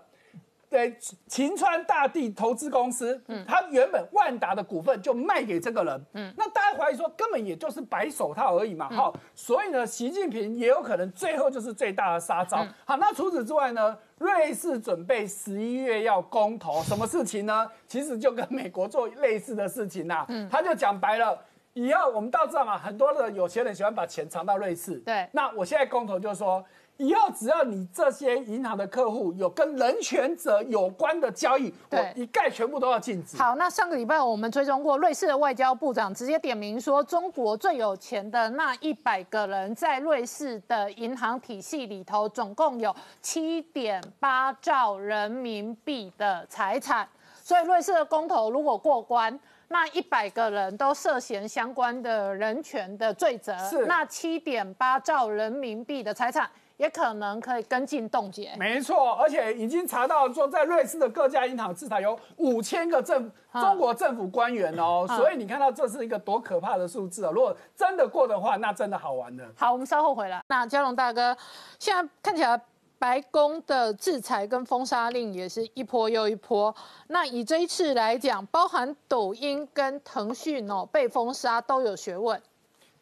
[0.69, 0.93] 对
[1.25, 12.67] 秦川大地投资公司，嗯他原本万达的股份就卖给这个人，嗯，那大家怀疑说根本也就是白手套而已嘛，好，所以呢，习近平也有可能最后就是最大的杀招。
[12.83, 17.65] 好，那除此之外呢，瑞士准备十一月要公投，什么事情呢？
[17.87, 21.39] 其实就跟美国做类似的事情呐、嗯他就讲白了。
[21.77, 24.95] 以后我们都知道嘛，很多的有钱人喜欢把钱藏到瑞士。
[25.01, 26.65] 对那我现在公投就说，
[26.97, 33.37] 以后只要你这些银行的客户有跟人权者有关的交易，我一概全部都要禁止。
[33.37, 47.07] 好，那上个礼拜我们追踪过瑞士的外交部长直接点名说，中国最有钱的那一百个人在瑞士的银行体系里头，总共有七点八兆人民币的财产。
[47.47, 58.53] 所以瑞士的公投如果过关，那一百个人都涉嫌相关的人权的罪责，是那七点八兆人民币的财产也可能可以跟进冻结。
[58.57, 67.31] 没错，而且已经查到说，在瑞士的各家银行至少有五千个政中国政府官员哦，嗯所以你看到这是一个多可怕的数字哦。
[67.31, 69.45] 如果真的过的话，那真的好玩的。
[69.55, 70.41] 好，我们稍后回来。
[70.49, 71.33] 那嘉龙大哥，
[71.79, 72.59] 现在看起来
[72.99, 76.73] 白宫的制裁跟封杀令也是一波又一波。
[77.07, 82.41] 那以这一次来讲，包含抖音跟腾讯哦被封杀都有学问。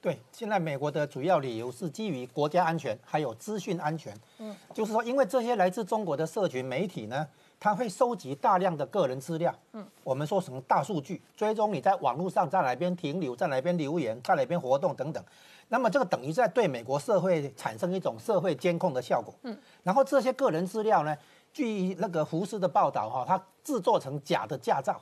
[0.01, 4.15] 对，现在美国的主要理由是基于国家安全，还有资讯安全。
[4.37, 7.27] 嗯，就是说，因为这些来自中国的社群媒体呢，
[7.59, 9.51] 它会收集大量的个人资料。
[9.73, 15.23] 嗯，我们说什么大数据，追踪你在网络上在哪边停留，在哪边留言，在哪边活动等等。
[15.69, 19.33] 那么这个等于在对美国社会产生一种社会监控的效果。
[19.43, 21.15] 嗯，然后这些个人资料呢，
[21.51, 24.99] 据那个胡斯的报道哈，他制作成假的驾照。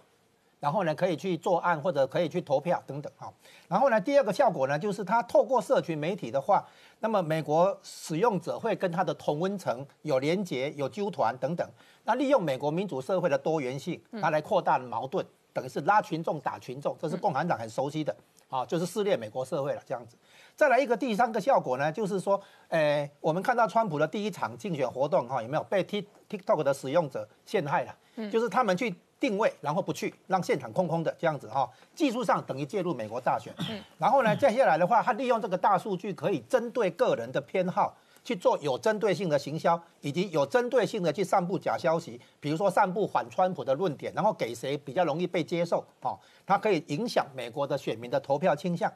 [0.59, 3.29] 然后呢，可以去作案或者可以去投票等等哈。
[3.67, 6.65] 然后呢，第二个效果呢，就是他透过社群媒体的话，
[7.01, 11.69] 那么美国使用者会跟他的同温层有连结、有纠团等等。
[12.05, 18.15] 那利用美国民主社会的多元性，他来扩大矛盾，等于是拉群众打群众，这是共产党很熟悉的
[18.47, 20.15] 啊，就是撕裂美国社会了这样子。
[20.55, 28.29] 再来一个第三个效果呢，就是说，呃，我们看到川普的第一场竞选活动哈，有没有被 Tik TikTok 的使用者陷害了？
[28.29, 33.53] 就是他们去定位，然后不去，让现场空空的这样子哈，技术上等于介入美国大选。
[33.97, 48.91] 然后呢，接下来的话，他利用这个大数据可以针对个人的偏好去做有针对性的行销，以及有针对性的去散布假消息，比如说散布反川普的论点，然后给谁比较容易被接受，哦，它可以影响美国的选民的投票倾向，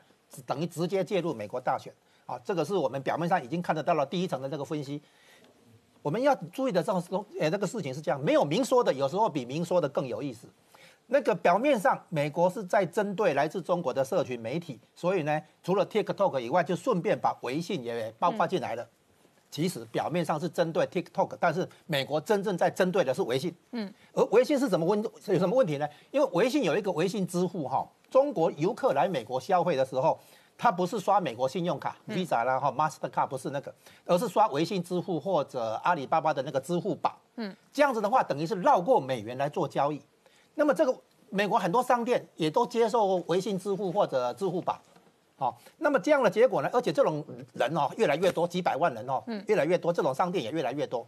[0.45, 1.93] 等于直接介入美国大选，
[2.25, 5.01] 啊，这个是我们表面上已经看得到了第一层的这个分析。
[6.01, 10.47] 我们要注意的这种呃这个事情是这样，没有明说的，有时候比明说的更有意思。
[11.07, 18.87] 那个表面上，美国是在针对来自中国的社群媒体，所以呢，除了 TikTok 以外，就顺便把微信也包括进来了。
[19.49, 23.55] 其实表面上是针对 TikTok，但是美国真正在针对的是微信。
[23.71, 25.87] 嗯，而微信是什么问有什么问题呢？
[26.11, 27.87] 因为微信有一个微信支付哈，
[28.17, 30.17] 中国游客来美国消费的时候，
[30.57, 33.71] 他不是刷美国信用卡 Visa 啦哈 Mastercard 不是那个，
[34.05, 37.15] 而是刷微信支付或者阿里巴巴的那个支付宝。
[37.35, 40.01] 嗯，这样子的话，等于是绕过美元来做交易。
[40.55, 40.97] 那么这个
[41.29, 44.81] 美国很多商店也都接受微信支付或者支付宝，
[45.37, 46.69] 好，那么这样的结果呢？
[46.73, 51.05] 而且这种人哦越来越多，几百万人哦，越来越多，这种商店也越来越多。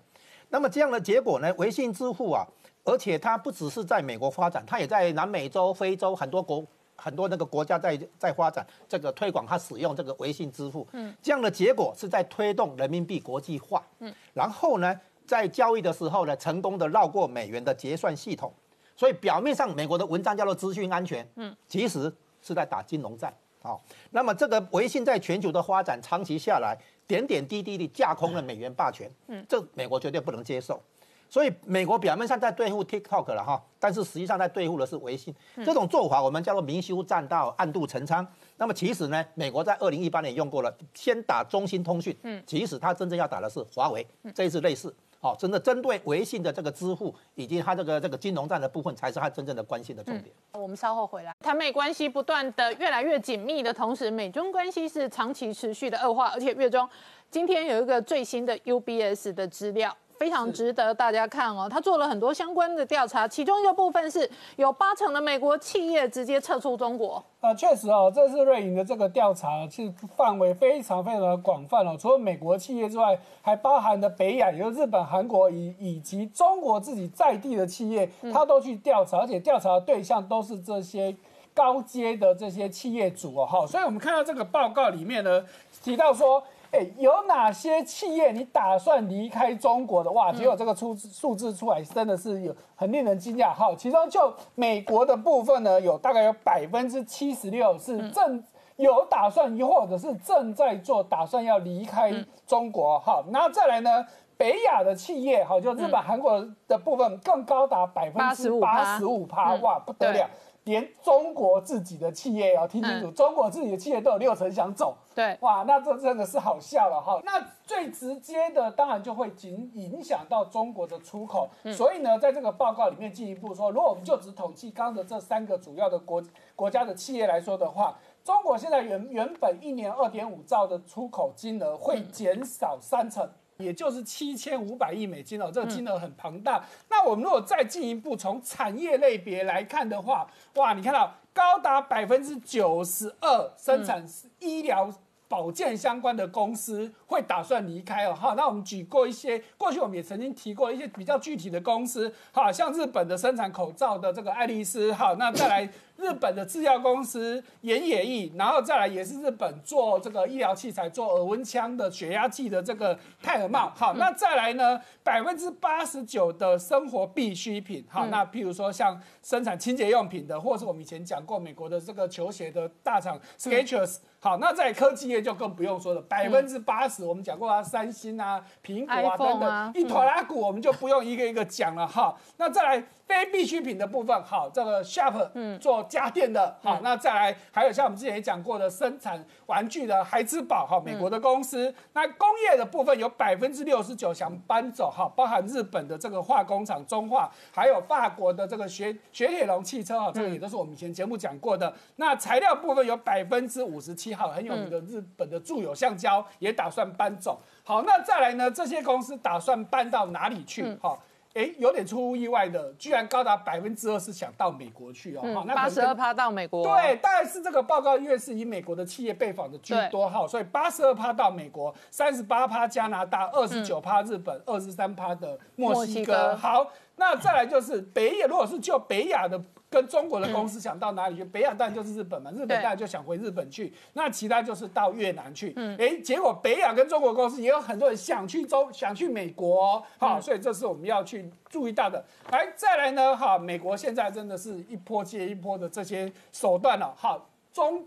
[0.49, 1.51] 那么这样的结果呢？
[1.57, 2.45] 微信支付啊，
[2.83, 6.63] 而且它不只是在美国发展，它也在南美洲、非洲很多国
[6.99, 10.87] 很多那个国家在在发展这个推广它使用这个微信支付。
[10.91, 13.81] 嗯，这样的结果是在推动人民币国际化。
[13.99, 18.53] 嗯，然后呢，在交易的时候呢，成功的绕过美元的结算系统。
[18.95, 23.81] 所以表面上美国的文章叫做资讯安全，嗯，其实是在打金融战，好，
[24.11, 30.81] 那么这个微信在全球的发展长期下来，点点滴滴地架空了美元霸权，嗯，这美国绝对不能接受。
[31.29, 35.33] 所以美国表面上在对付 TikTok 了哈，但是实际上在对付的是微信。
[35.63, 38.25] 这种做法我们叫做明修栈道，暗度陈仓。
[38.57, 44.93] 那么其实呢，美国在二零一八年用过了，先打中兴通讯，嗯，其实它真正要打的是华为，这一次类似。
[45.21, 50.33] 好，真的针对微信的这个支付以及它这个这个金融战的部分，才是它真正的关心的重点。
[50.53, 56.89] 我们稍后回来，台美关系不断的越来越紧密的同时，美中关系是长期持续的恶化，而且月中
[57.29, 59.95] 今天有一个最新的 UBS 的资料。
[60.19, 67.23] 非常值得大家看哦，他做了很多相关的调查，其中一个部分是有八成的美国企业直接撤出中国。
[67.39, 81.15] 啊，确实哦，这次瑞银的这个调查其实范围非常非常的广泛哦，除了美国企业之外，还包含的北亚，也就是日本、韩国以以及中国自己在地的企业，他都去调查，而且调查的对象都是这些
[81.53, 85.45] 高阶的这些企业主哦，哈，所以我们看到这个报告里面呢，
[85.81, 86.43] 提到说。
[86.71, 90.11] 哎，有哪些企业你打算离开中国的？
[90.11, 93.53] 哇，结果这个出数字出来，真的是有很令人惊讶。
[93.53, 98.43] 好，其中就美国的部分呢，有大概有百分之七十六是正
[98.75, 102.13] 有打算，又或者是正在做打算要离开
[102.45, 102.99] 中国。
[102.99, 104.05] 好，然后再来呢，
[104.37, 110.29] 北亚的企业，好，就日本、韩国的部分更高达百分之八十五趴，哇，不得了。
[110.65, 114.95] 连中国自己的企业要听清楚，中国自己的企业都有六成想走。
[115.15, 117.21] 对，哇，那这真的是好笑了哈。
[117.23, 121.49] 那最直接的当然就会影影响到中国的出口。
[121.75, 126.23] 所以呢，在这个报告里面进一步说，如果我们就只统计刚的这三个主要的国
[126.55, 133.29] 国家的企业来说的话，中国现在原原本一年二点五兆的出口金额会减少三成。
[133.59, 136.63] 也就是七千五百亿美金哦，这个金额很庞大。
[136.89, 144.05] 那我们如果再进一步从产业类别来看的话，哇，你看到高达百分之九十二生产
[144.39, 144.91] 医疗。
[145.29, 173.97] 保健相关的公司会打算离开哦，好，那我们举过一些，过去我们也曾经提过一些比较具体的公司，好，像日本的生产口罩的这个爱丽丝，好，那再来日本的制药公司岩野义，然后再来也是日本做这个医疗器材、做耳温枪的血压计的这个泰尔茂，好，那再来呢，百分之八十九的生活必需品，好，那譬如说像生产清洁用品的，或是我们以前讲过美国的这个球鞋的大厂 Skechers。
[174.19, 182.15] 好，那在科技业就更不用说了，百分之八十我们讲过啊，三星啊、苹果啊等等，一坨拉股我们就不用一个一个讲了哈。
[182.37, 182.83] 那再来。
[183.09, 201.73] 非必需品的部分，好，这个 Sharp，嗯，做家电的，好，那再来还有像我们之前也讲过的生产玩具的孩之宝，哈，美国的公司，那工业的部分有百分之六十九想搬走，哈，包含日本的这个化工厂中化，还有法国的这个雪雪铁龙汽车，哈，这个也都是我们以前节目讲过的。
[201.95, 207.41] 那材料部分有百分之五十七，号很有名的日本的住友橡胶也打算搬走。
[207.63, 210.73] 好，那再来呢，这些公司打算搬到哪里去？
[210.75, 210.97] 哈。
[211.35, 215.21] 哎，有点出乎意外的，居然高达百分之二是想到美国去哦。
[215.35, 216.63] 好，那八十二趴到美国。
[216.63, 226.35] 对，大概是这个报告因为是以美国的企业被访的居多哈，所以八十二趴到美国，三十八趴加拿大，二十九趴日本，二十三趴的墨西哥。
[226.35, 226.65] 好。
[226.95, 235.53] 那再来就是北亚，如果是就北亚的跟中国的公司想到哪里去，北亚当然就是日本嘛，日本当然就想回日本去，那其他就是到越南去。
[235.55, 242.03] 嗯，哎，结果北亚跟中国公司也有很多人想去中，想去美国，好，所以这是我们要去注意到的。
[242.31, 247.85] 来，再来呢，哈，美国现在真的是一波接一波的这些手段了，好，中。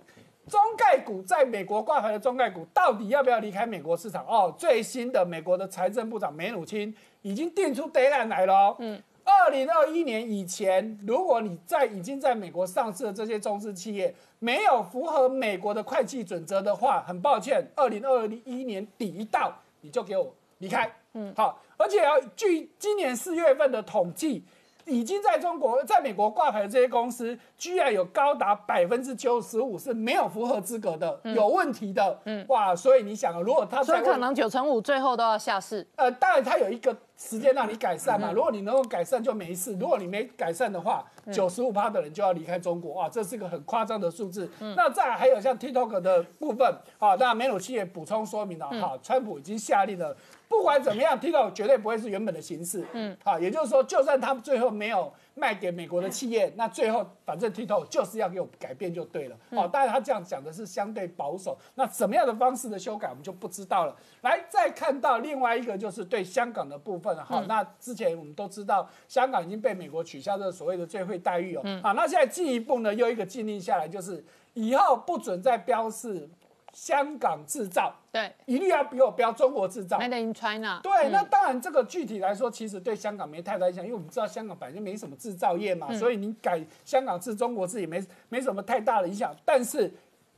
[0.48, 4.26] 中概股在美国挂牌的中概股，到底要不要离开美国市场？
[4.26, 6.92] 哦，最新的美国的财政部长梅努钦
[7.22, 8.74] 已经定出 deadline 来了。
[8.80, 20.90] 嗯，二零二一年以前，如果你在已经在美国上市的这些中资企业没有符合美国的会计准则的话，很抱歉，二零二一年底一到，你就给我离开。
[21.14, 24.44] 嗯，好，而且要据今年四月份的统计。
[24.86, 32.18] 已经在中国、在美国挂牌的这些公司，居然有高达百分之九十五是没有符合资格的，有问题的。
[32.24, 35.86] 嗯，哇，所以你想啊，如果他所以可能九成五最后都要下市。
[35.96, 42.94] 呃，当然他有一个时间让你改善嘛，如果你能够改善就没事，如果你没改善的话，九十五趴的人就要离开中国。
[42.94, 44.50] 哇，这是一个很夸张的数字。
[44.76, 46.66] 那再还有像 TikTok 的部分，
[46.98, 50.16] 啊，那梅鲁奇也补充说明了，哈，川普已经下令了。
[50.52, 52.84] 不管怎么样，TikTok 绝对不会是原本的形式。
[52.92, 59.36] 嗯，好，也就是说，就算他们最后没有卖给美国的企业，那最后反正 TikTok 就是要给我改变就对了。
[59.52, 61.56] 好，当然他这样讲的是相对保守。
[61.74, 63.96] 那什么样的方式的修改，我们就不知道了。
[64.20, 67.16] 来，再看到另外一个就是对香港的部分。
[67.24, 71.62] 好，那之前我们都知道，香港已经被美国取消这所谓的最惠待遇哦。
[71.82, 74.22] 好，那现在进一步呢，又一个禁令下来，就是
[74.52, 76.28] 以后不准再标示。
[76.72, 80.80] 香港制造，对，一律要比我标中国制造，Made in China。
[80.82, 89.36] 对，那当然这个具体来说，其实对香港没太大影响，因为我们知道香港本来就没什么制造业嘛，所以你改香港制中国制也没没什么太大的影响。
[89.44, 89.92] 但是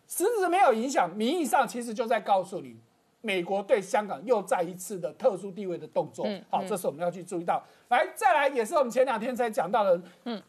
[0.09, 2.76] 实质没有影响，名义上其实就在告诉你，
[3.20, 6.26] 美国对香港又再一次的特殊地位的动作。
[6.51, 7.62] 好，这是我们要去注意到。
[7.91, 10.43] 来，再来也是我们前两天才讲到的，嗯，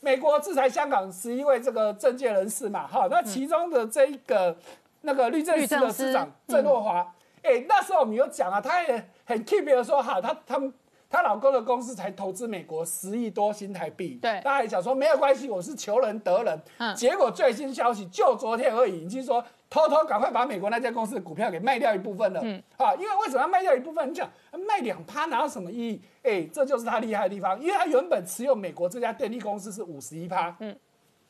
[0.00, 4.56] 美国制裁香港十一位这个政界人士嘛，哈，那其中的这一个。
[5.02, 10.72] 那个律政司的司长郑若华，哎，那时候我们有讲啊，他也很 keep 的说，哈，他他们
[11.10, 24.10] 她老公的公司才投资美国十亿多新台币，对，他还讲说没有关系，我是求人得人，嗯，结果最新消息就昨天而已，已经说偷偷赶快把美国那家公司的股票给卖掉一部分了，嗯，啊，因为为什么要卖掉一部分？
[24.10, 24.28] 你讲
[24.66, 26.02] 卖两趴哪有什么意义？
[26.22, 30.76] 哎，这就是他厉害的地方，因为他原本持有美国这家电力公司是五十一趴，嗯。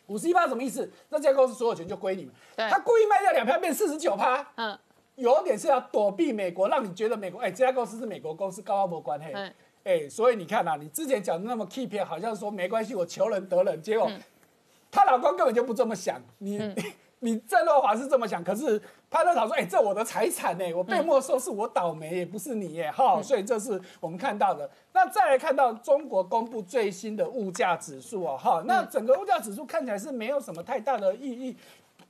[0.08, 0.90] 五十一趴什么意思？
[1.08, 2.34] 那家公司所有权就归你们。
[2.56, 4.46] 他故意卖掉两票，变四十九趴。
[4.56, 4.78] 嗯，
[5.14, 9.26] 有点是要躲避美国，让你觉得美国，哎，这家公司是美国公司，高阿伯关系。
[9.32, 9.54] 嗯，
[9.84, 14.10] 哎，所以你看啊，你之前讲的那么 keep，好像说没关系，我求人得人，结果
[14.90, 16.20] 她老公根本就不这么想。
[16.38, 16.58] 你。
[17.20, 24.70] 你郑若华是这么想，可是潘乐桃说：“哎，这我的财产呢，我被没收是我倒霉，也不是你耶，哈。”所以这是我们看到的。
[24.92, 31.56] 那再来看到中国公布最新的物价指数哦，哈，那整个物价指数看起来是没有什么太大的意义。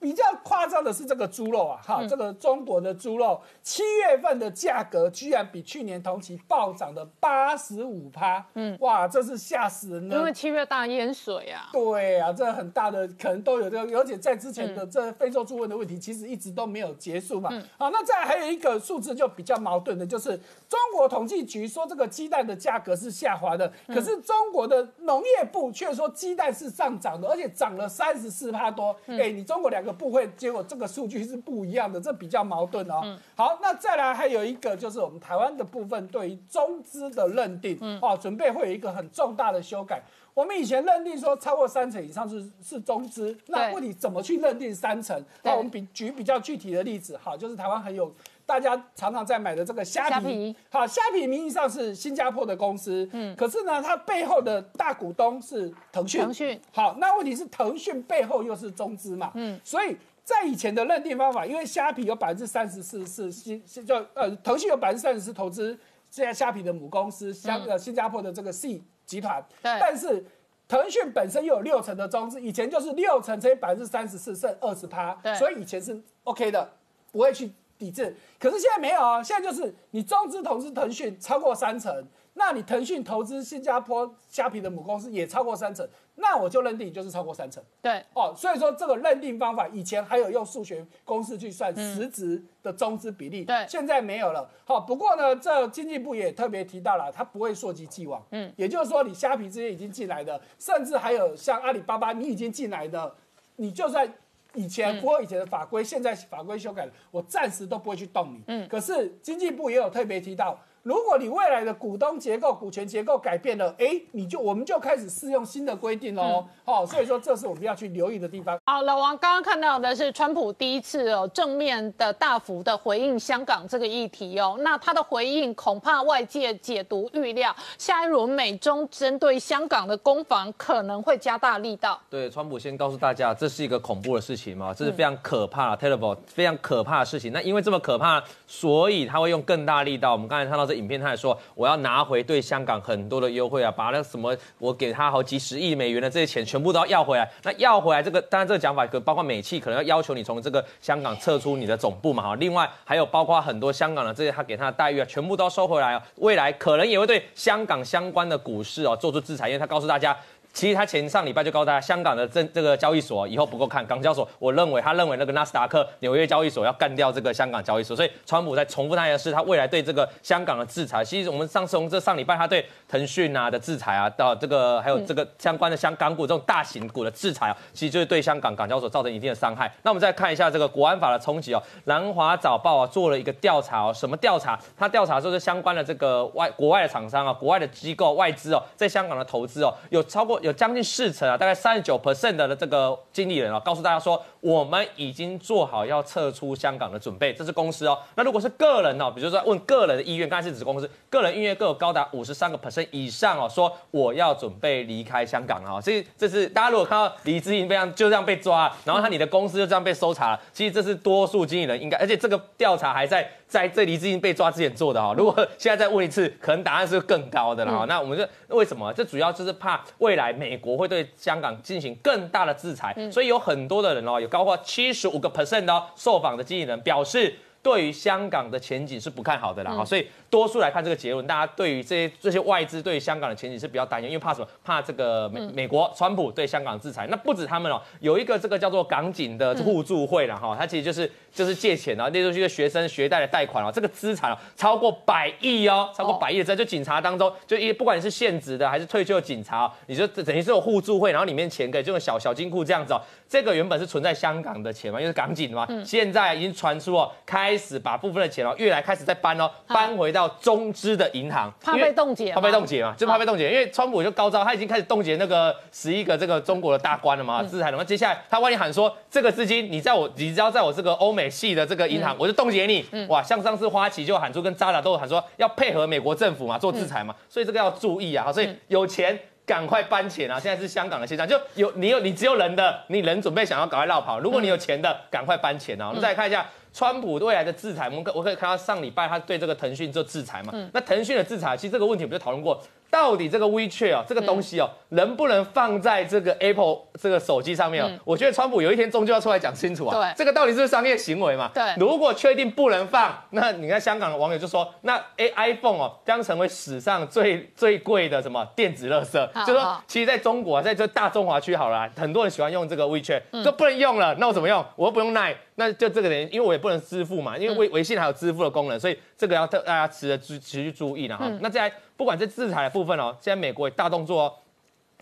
[0.00, 10.16] 比较夸张的是这个猪肉啊，哈，这个中国的猪肉七月份的价格居然比去年同期暴涨的八十五趴，嗯，哇，这是吓死人了。
[10.16, 11.68] 因为七月大淹水啊。
[11.72, 17.50] 对啊，这很大的可能都有这个，而且在之前的这非洲猪瘟的问题，其实一直都没有结束嘛。
[17.76, 20.36] 好，那再还有一个数字就比较矛盾的，就是
[20.68, 28.96] 中国统计局说这个鸡蛋的价格是下滑的，可是中国的农业部却说鸡蛋是上涨的，而且涨了三十四趴多。
[29.08, 29.87] 哎，你中国两个。
[29.92, 33.18] 部会，结果这个数据是不一样的，这比较矛盾哦。
[33.34, 40.02] 好，那再来还有一个就是我们台湾的部分对于中资的认定，哦，准备会有一个很重大的修改。
[40.38, 45.20] 我们以前认定说超过三成以上是是中资，那问题怎么去认定三成？
[45.42, 48.14] 那我们比举比较具体的例子，好，就是台湾很有
[48.46, 65.76] 大家常常在买的这个虾皮，好，虾皮名义上是新加坡的公司，嗯，可是呢，它背后的大股东是腾讯，腾讯，好，那问题是腾讯背后又是中资嘛，嗯，所以在以前的认定方法，因为虾皮有百分之三十四是新，叫呃，腾讯有百分之三十是投资
[66.08, 68.80] 现在虾皮的母公司，香呃新加坡的这个 C。
[69.08, 70.24] 集团，但是
[70.68, 76.70] 腾讯本身又有六成的中资，以前就是六成乘以百分之三十四，剩二十趴，所以以前是 OK 的，
[77.10, 78.14] 不会去抵制。
[78.38, 82.06] 可是现在没有啊，现在就是你中资投资腾讯超过三成。
[82.38, 87.60] 那你腾讯投资新加坡虾皮的母公司也超过三成，那我就认定就是超过三成。
[87.82, 94.48] 对，哦，所以说这个认定方法以前还有用数学公式去算实质的中资比例，对，现在没有了。
[94.64, 98.24] 好，不过呢，这经济部也特别提到了，它不会溯及既往。
[98.30, 103.12] 嗯，也就是说，你虾皮这些已经进来的，甚至还有像阿里巴巴，你已经进来的，
[103.56, 104.08] 你就算
[104.54, 108.44] 以前符合以前的法规，现在法规修改了，我暂时都不会去动你。
[108.46, 110.56] 嗯，可是经济部也有特别提到。
[110.88, 116.42] 如果你未来的股东结构、股权结构改变了，哎，你就我们就开始适用新的规定喽。
[116.64, 118.58] 好，所以说这是我们要去留意的地方。
[118.64, 132.00] 好，老王刚刚看到的是川普第一次哦正面的大幅的回应香港这个议题哦，那他的回应恐怕外界解读预料，下一轮美中针对香港的攻防可能会加大力道。
[132.08, 137.30] 对，川普先告诉大家，这是一个恐怖的事情嘛，这是非常可怕、terrible、非常可怕的事情。
[137.30, 140.12] 那因为这么可怕，所以他会用更大力道。
[140.12, 147.28] 我们刚才看到这影片，他也说我要拿回对香港很多的优惠啊，把那什么我给他好几十亿美元的这些钱全部都要要回来。
[147.42, 152.34] 那要回来这个，当然这个讲法可包括美企可能要要求你从这个香港撤出你的总部嘛哈。
[152.36, 156.02] 另外还有包括很多香港的这些他给他的待遇啊，全部都要收回来啊。
[156.16, 160.16] 未来可能也会对香港相关的股市啊做出制裁，因为他告诉大家。
[160.52, 171.04] 其实他前上礼拜就告诉大家，香港的这这个交易所以后不够看，港交所，我认为他认为那个纳斯达克纽约交易所要干掉这个香港交易所，所以川普在重复那件事，他未来对这个香港的制裁。
[171.04, 179.72] 其实我们上次从这上礼拜他对腾讯啊的制裁啊，到这个还有这个相关的香港股这种大型股的制裁啊，其实就是对香港港交所造成一定的伤害。
[179.82, 184.58] 那我们再看一下这个国安法的冲击哦，南华早报啊做了一个调查哦，什么调查？
[184.76, 191.28] 他调查说是相关的这个外国外的厂商啊，国外的机构外资哦，在香港的投资哦，有超过有将近四成。
[191.28, 197.32] 啊，大概三十九 percent 的这个经理人啊，告诉大家说，我们已经做好要撤出香港的准备。
[197.34, 197.98] 这是公司哦。
[198.14, 205.80] 那如果是个人哦，比如说问个人的意愿，刚才是指公司个人意愿各有高达五十三个 percent 以上哦，说我要准备离开香港啊。
[205.80, 215.12] 所以这是大家如果看到李志英这样就这样被抓，然后他你的公司就这样被搜查了，其实这是多数经理人应该，而且这个调查还在在这黎智英被抓之前做的哈。
[215.18, 217.84] 如果现在再问一次，可能答案是更高的了哈。
[217.88, 218.24] 那我们就
[218.54, 218.92] 为什么？
[218.92, 221.08] 这主要就是怕未来美国会对。
[221.16, 229.72] 香港进行更大的制裁，所以有很多的人哦，有高过七十五个 percent 的受访的经纪人表示，对于香港的前景是不看好的啦。
[229.72, 234.48] 哈，所以多数来看这个结论，大家对于这些这些外资对于香港的前景是比较担忧，因为怕什么？
[234.64, 237.06] 怕这个美美国川普对香港制裁。
[237.10, 253.00] 那不止他们哦，有一个这个叫做港警的互助会了哈，它其实就是就是借钱啊，那就是一个学生学贷的贷款哦，这个资产哦超过百亿哦，超过百亿的，就警察当中就一不管你是现职的还是退休的警察，你就等于是有互助会，然后里面钱可以这种小小金库这样子哦。
[253.28, 279.18] 这个原本是存在香港的钱嘛，因为是港警嘛，现在已经传出哦，开始把部分的钱哦，越来开始在搬哦，搬回到中资的银行，怕被冻结，怕被冻结嘛，就怕被冻结，因为川普就高招，他已经开始冻结那个十一个这个中国的大官了嘛，制裁了嘛，接下来他万一喊说这个资金你在我，你只要在我这个欧美系的这个银行，我就冻结你，哇，像上次花旗就喊出跟渣打都喊说要配合美国政府嘛做制裁嘛，所以这个要注意啊，所以有钱。
[279.48, 280.38] 赶快搬钱啊！
[280.38, 284.20] 现在是香港的现象，就有你有你只有人的，你人准备想要赶快绕跑。
[284.20, 285.88] 如果你有钱的，赶快搬钱啊！
[285.88, 290.52] 我们再看一下川普未来的制裁，我们可我可以看到上礼拜他对这个腾讯做制裁嘛？
[290.74, 292.62] 那腾讯的制裁，其实这个问题我们就讨论过。
[292.90, 297.90] 到底这个 WeChat 哦，这个东西哦，能不能放在这个 Apple 这个手机上面哦？
[298.04, 299.94] 我觉得川普有一天终究要出来讲清楚啊。
[299.94, 301.50] 对，这个到底是商业行为嘛？
[301.54, 301.62] 对。
[301.76, 309.44] 如果确定不能放，那你看香港的网友就说，那 A iPhone 哦将成为史上最最贵的什么电子垃圾。
[309.44, 314.64] 就说其实在中国，在这大中华区好了，很多人喜欢用这个 WeChat，就不能用了，那我怎么用？
[314.76, 321.30] 我又不用奈，那就这个人，因为我也不能支付嘛，因为微微信还有支付的功能，所以这个要大家持持持续注意了哈。
[321.40, 324.32] 那在不管是制裁的部分哦，现在美国也大动作哦，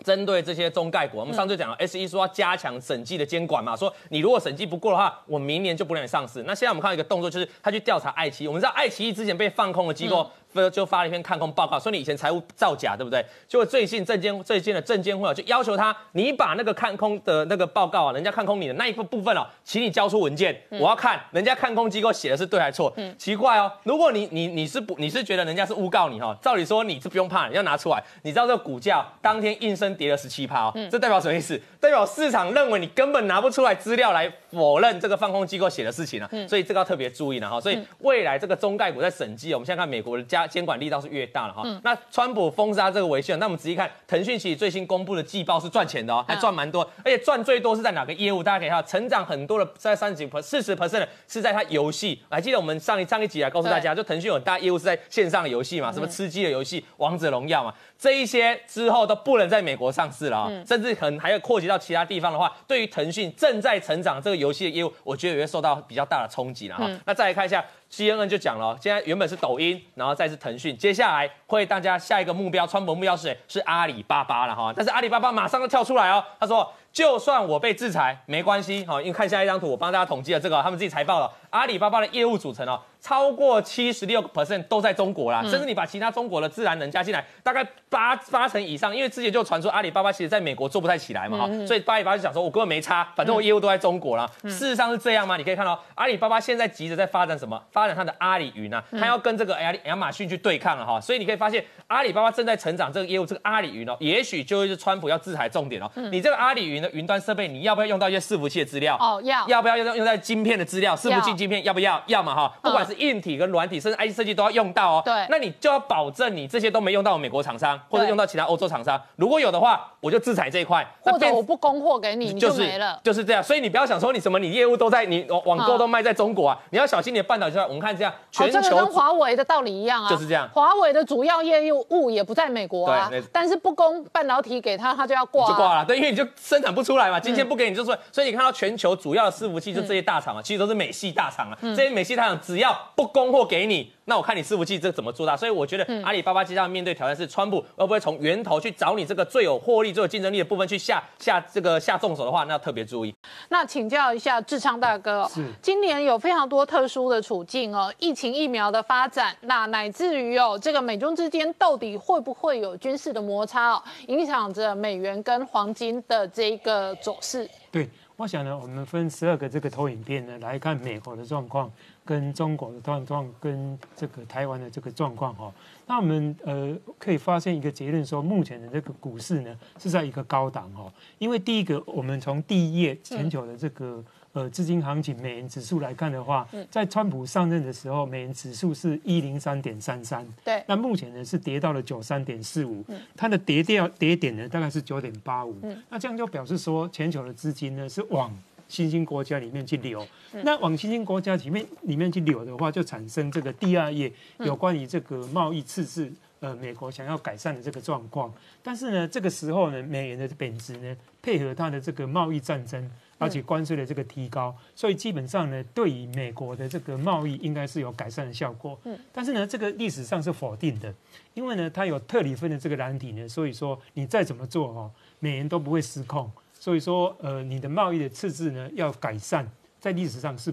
[0.03, 6.43] 针对这些中概股，我们上次讲了，S E 说要加强审计的监管嘛，说你如果审计不过的话，我明年就不让你上市。
[6.45, 10.29] 那现在我们看到一个动作，就是他去调查爱奇艺，我们知道爱奇艺之前被放空的机构。
[10.71, 13.25] 就发了一篇看空报告，说你以前财务造假，对不对？
[13.49, 22.95] 结果最近证监最近的证监会就要求他，你把那个看空的那个报告啊，人家看空你的那一部部分哦，请你交出文件，我要看人家看空机构写的是对还是错。
[23.19, 28.03] 奇怪哦，如果你你你是不你是觉得人家是诬告你哈，照理说你是不用怕，你要拿出来。
[28.23, 31.61] 你知道这个股价当天应声跌了十七趴哦，这代表什么意思？
[31.81, 36.29] 代表市场认为你根本拿不出来资料来否认这个放空机构写的事情了。
[36.49, 37.61] 所以这个要特别注意了哈。
[37.61, 41.27] 所以未来这个中概股在审计，我们现在看美国的加监管力道是越。
[41.33, 48.43] 大了哈，那川普封杀这个微信，那我们仔细看腾讯其实最新公布的季报是赚钱的哦，还赚蛮多，而且赚最多是在哪个业务？
[48.45, 52.23] 大家可以看，成长很多的在三十几四十 percent 是在它游戏。
[52.31, 66.89] 还记得我们上一上一集来告诉大家，就腾讯有很大业务是在线上的游戏嘛，什么吃鸡的游戏、王者荣耀嘛，这一些之后都不能在美国上市了啊，甚至可能还要扩及到其他地方的话，对于腾讯正在成长这个游戏的业务，我觉得也会受到比较大的冲击了哈。
[67.05, 73.39] 那再来看一下 CNN 就讲了，现在原本是抖音，然后再是腾讯，接下来会大家下一个目标，川普目标是谁？
[73.49, 74.73] 是阿里巴巴了哈。
[74.75, 76.73] 但是阿里巴巴马上就跳出来哦，他说。
[76.97, 94.29] 就算我被制裁没关系，好，因为看下一张图，我帮大家统计了这个，他们自己财报了，阿里巴巴的业务组成哦，超过七十六 percent 都在中国啦，甚至你把其他中国的自然人加进来，大概八八成以上，因为之前就传出阿里巴巴其实在美国做不太起来嘛，哈，所以阿里巴巴就想说，我根本没差，反正我业务都在中国啦。
[94.43, 95.37] 事实上是这样吗？
[95.37, 97.63] 你可以看到阿里巴巴现在急着在发展什么？
[97.71, 105.89] 发展它的阿里云啊，它要跟这个亚亚马逊去对抗了哈，所以你可以发现阿里巴巴正在成长这个业务，这个阿里云哦，也许就会是川普要制裁重点哦。
[106.11, 108.97] 你这个阿里云的云端设备，你要不要用到一些伺服器的资料？
[108.99, 109.47] 哦，要。
[109.47, 110.97] 要不要用用在晶片的资料？
[110.97, 112.03] 伺服器晶片要不要？
[112.07, 115.03] 要嘛哈，不管是硬体跟软体，甚至 IC 设计都要用到哦。
[115.05, 115.15] 对。
[115.29, 119.01] 那你就要保证你这些都没用到美国厂商，或者用到其他欧洲厂商。
[119.17, 120.87] 如果有的话，我就制裁这一块。
[121.01, 122.99] 或者我不供货给你，你就没了。
[123.03, 123.43] 就是这样。
[123.43, 127.57] 所以你不要想说你什么，你业务都在你网购都卖在中国啊，你要小心你的半导体。
[127.59, 130.49] 我们看这样，全球跟华为的道理一样啊，就是这样。
[130.53, 135.49] 华为的主要业务也不在美国啊，但是不供半导体给他，他就要挂。
[135.49, 143.93] 就挂了，对，因为你就生产不出来嘛，今天不给你就说，所以你看到全球主要的伺服器就这些大厂啊，其实都是美系大厂啊，这些美系大厂只要不供货给你。
[144.09, 153.13] 那我看你伺服器这怎么做大，所以我觉得阿里巴巴接下来面对挑战是川普会不会从源头去找你这个最有获利、最有竞争力的部分去下下这个下重手的话，那要特别注意。
[153.49, 167.51] 那请教一下志昌大哥，是今年有非常多特殊的处境哦，疫情疫苗的发展，那乃至于哦这个美中之间到底会不会有军事的摩擦哦，影响着美元跟黄金的这个走势？
[167.73, 171.69] 对，我想呢，我们分十二个这个投影片呢来看美国的状况。
[172.07, 175.53] 跟中国的状况，跟这个台湾的这个状况哈，
[175.89, 184.03] 那我们呃可以发现一个结论，说目前的这个股市呢是在一个高档哈，因为第一个，我们从第一页全球的这个
[184.33, 192.85] 呃资金行情美元指数来看的话，在川普上任的时候，美元指数是一零三点三三，对，那目前呢是跌到了九三点四五，
[193.17, 195.57] 它的跌掉跌点呢大概是九点八五，
[195.91, 198.33] 那这样就表示说全球的资金呢是往。
[198.69, 200.07] 新兴国家里面去流，
[200.43, 208.33] 那往新兴国家里面里面去流的话，就产生这个第二页有关于这个贸易赤字，呃，美国想要改善的这个状况。
[208.63, 218.77] 但是呢，这个时候呢，美元的贬值呢，配合它的这个贸易战争，而且关税的这个提高，所以基本上呢，对于美国的这个贸易应该是有改善的效果。
[218.85, 220.93] 嗯，但是呢，这个历史上是否定的，
[221.35, 224.91] 因为呢，它有特里芬的这个难题呢，所以说你再怎么做哦，
[225.21, 226.31] 美元都不会失控。
[226.59, 229.47] 所以说，呃，你的贸易的赤字呢要改善，
[229.79, 230.53] 在历史上是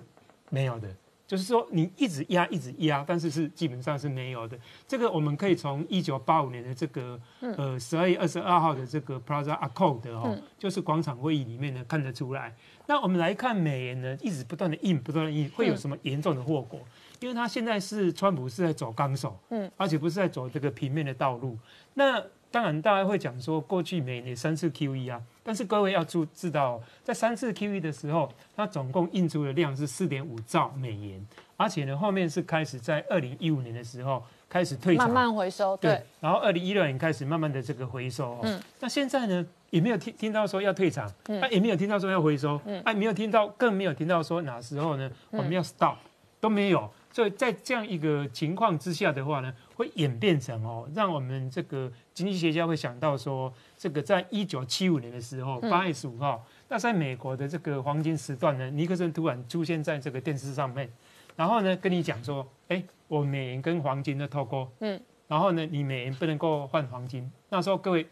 [0.49, 0.88] 没有的。
[1.26, 4.60] 就是说，你一直压，一直压，但是是基本上是没有的。
[4.88, 12.54] 这个我们可以从一九八五年的这个呃十二月二十二号的这个 Plaza Accord 哈，就是广场会议里面呢看得出来。
[12.86, 16.80] 那我们来看美元呢，一直不断的印，不断的印，会有什么严重的后果？
[17.20, 21.58] 因为它现在是川普是在走钢手，嗯，而且不是在走这个平面的道路。
[21.93, 22.22] 那
[22.54, 31.28] 当然，大家会讲说，过去每年三次 QE 啊，但是各位要注知道，在三次 QE 的时候，它总共印出的量是四点五兆美元，
[31.58, 45.95] 而且呢，后面是开始在二零一五年的时候开始退场，慢慢回收，对，然后二零一六年开始慢慢的这个回收，嗯，那现在呢，也没有听听到说要退场，嗯，也没有听到说要回收，嗯，哎，没有听到，更没有听到说哪时候呢，我们要 stop
[46.39, 46.88] 都没有。
[47.12, 60.89] 所以在这样一个情况之下的话呢，会演变成哦，让我们这个经济学家会想到说，这个在一九七五年的时候，八月十五号，那在美国的这个黄金时段呢，尼克森突然出现在这个电视上面，
[61.36, 68.05] 然后呢跟你讲说，哎，我美元跟黄金的脱钩，嗯，然后呢你美元不能够换黄金，那时候各位，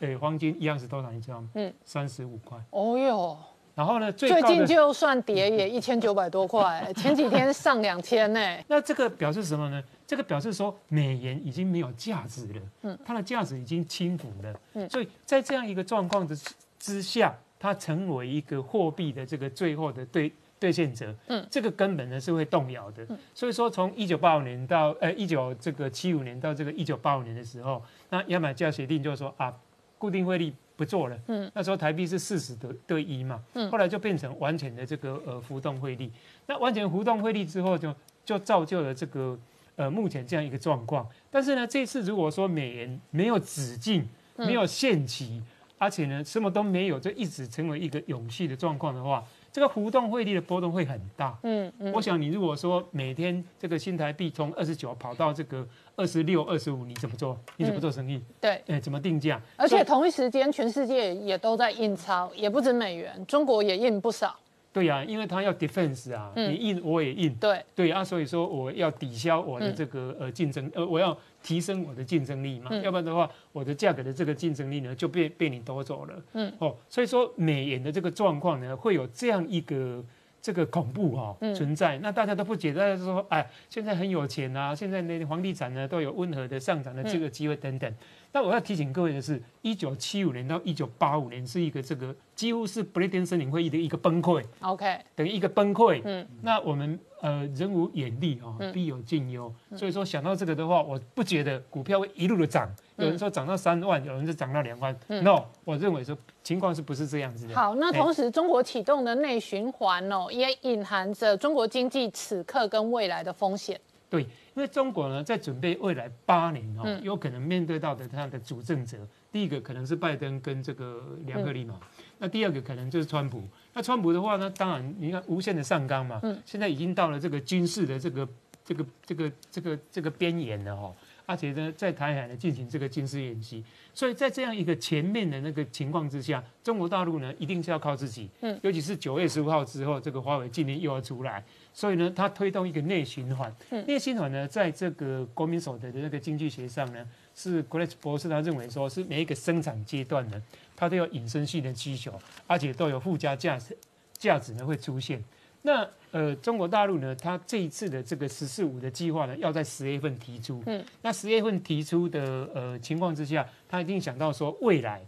[0.00, 1.48] 哎，黄金一样是多少你知道吗？
[1.54, 2.58] 嗯，三十五块。
[2.70, 3.38] 哦哟。
[3.76, 4.10] 然后呢？
[4.10, 8.40] 最近就算跌也一千九百多块， 前几天上两千呢。
[8.68, 9.84] 那这个表示什么呢？
[10.06, 16.34] 这个表示说美元已经没有价值了，嗯，它的价值已经倾覆了，嗯，所以在这样一个状况的
[16.78, 23.06] 之下，它成为一个货币的这个最后的兑兑现者，嗯，这个根本呢是会动摇的。
[23.34, 29.52] 所以说，从一九八五年到呃一九这个七五年到这个一九八五年的时候，那牙买加协定就是说啊，
[29.98, 30.54] 固定汇率。
[30.76, 36.10] 不做了，嗯，那时候台币是四十的对一嘛，嗯，后来就变成完全的这个呃浮动汇率，
[36.46, 39.38] 那完全浮动汇率之后，就就造就了这个
[39.76, 41.08] 呃目前这样一个状况。
[41.30, 44.06] 但是呢，这次如果说美元没有止境，
[44.36, 45.42] 没有限期，
[45.78, 49.24] 而且呢什么都没有，就一直成为一个永续的状况的话。
[49.56, 57.34] 这个浮动汇率的波动会很大，嗯嗯，我想你如果说每天这个新台币从二十九跑到这个二十六、二十五，你怎么做？
[57.56, 58.22] 你怎么做生意？
[58.38, 59.40] 对，哎，怎么定价？
[59.56, 64.36] 而且同一时间，全世界也都在印钞，也不止美元，中国也印不少。
[64.76, 66.52] 对呀、因为他要 defense 啊，嗯。
[66.52, 69.74] 你硬我也硬，对，对啊，所以说我要抵消我的嗯。
[69.74, 72.82] 这个呃竞争，呃，我要提升我的竞争力嘛，嗯。
[72.82, 76.22] 要不然的话，我的价格的这个竞争力呢就被被你夺走了。
[76.34, 80.04] 嗯，哦，所以说美元的这个状况呢，会有这样一个
[80.46, 87.92] 这个恐怖哈、嗯存在，那大家都不解，大家都说，哎，现在很有钱啊，现在那房地产呢都有温和的上涨的这个机会等等。
[88.30, 94.40] 那我要提醒各位的是，一九七五年到一九八五年是一个这个几乎是不列颠森林会议的一个崩溃。
[94.60, 96.00] OK，等于一个崩溃。
[96.04, 99.52] 嗯那我们呃人无远虑啊嗯，必有近忧。
[99.74, 102.68] 所以说想到这个的话，我不觉得股票会一路的涨。
[102.96, 104.96] 有人说涨到三万，有人说涨到两万。
[105.08, 107.54] 嗯 No，我认为说情况是不是这样子的？
[107.54, 113.80] 好，那哎同时中国启动的内循环哦，也隐含着中国经济此刻跟未来的风险。
[114.08, 118.96] 对，因为中国呢在准备未来八年哦，嗯有可能面对到的它的主政者，
[119.32, 121.88] 第一个可能是拜登跟这个梁克利嘛，嗯
[122.18, 123.42] 那第二个可能就是川普。
[123.76, 126.42] 那川普的话呢，当然你看无限的上纲嘛，嗯。
[126.46, 128.26] 现在已经到了这个军事的这个
[128.64, 130.94] 这个这个这个这个边沿了哦。
[131.26, 133.62] 而且呢，在台海呢进行这个军事演习，
[133.92, 138.58] 所以在这样一个前面的那个情况之下，中国大陆呢一定是要靠自己，嗯。
[138.62, 141.44] 尤其是九月十五号之后，这个华为今年又要出来，
[141.76, 143.54] 所以呢，它推动一个内循环。
[143.70, 150.42] 嗯内循环呢，在这个国民所得的那个经济学上呢，是 Grace 博士他认为说是每一个生产阶段呢，
[150.74, 153.76] 它都有引申性的需求，而且都有附加价值，
[154.16, 155.22] 价值呢会出现。
[155.60, 160.62] 那呃，中国大陆呢，它这一次的这个“十四五”的计划呢，要在十月份提出。
[160.64, 165.04] 嗯，那十月份提出的呃情况之下，他一定想到说，未来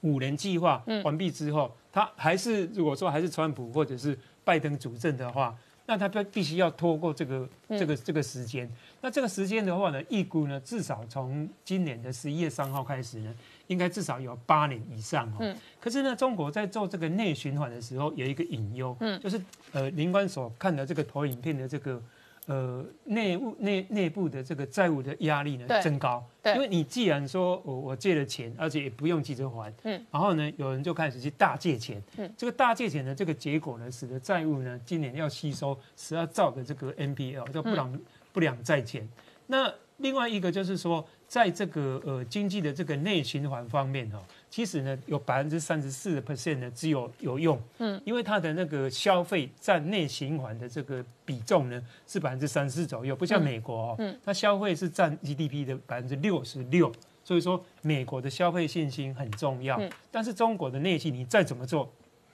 [0.00, 8.70] 五年计划嗯完毕之后，他还是如果说还是川普或者是拜登主政的话，那他必必须要拖过这个嗯这个这个时间。
[9.00, 13.34] 那这个时间的话呢，预估呢，至少从今年的十一月三号开始呢，
[13.66, 15.36] 应该至少有八年以上哦。
[15.40, 19.40] 嗯可是呢，中国在做这个内循环的时候，有一个隐忧，嗯就是
[19.72, 22.00] 呃，林官所看的这个投影片的这个
[22.46, 26.24] 呃内务内内部的这个债务的压力呢增高。
[26.42, 26.54] 对。
[26.54, 38.00] 因为你既然说我我借了钱，而且也不用急着还，嗯，然后呢，有人就开始去大借钱，嗯，这个大借钱的这个结果呢，使得债务呢今年要吸收十二兆的这个 NPL，叫不良、
[38.32, 39.08] 不良债权。
[39.46, 44.22] 那另外一个就是说，在这个呃经济的这个内循环方面哈、哦，
[44.52, 56.92] 其实呢有百分之三十四的 percent 呢只有有用，嗯，因为它的那个消费占内循环的这个比重呢是百分之三四左右，不像美国哦，嗯，它消费是占 GDP 的百分之六十六，
[57.24, 59.90] 所以说美国的消费信心很重要，嗯。
[60.10, 61.90] 但是中国的内需你再怎么做。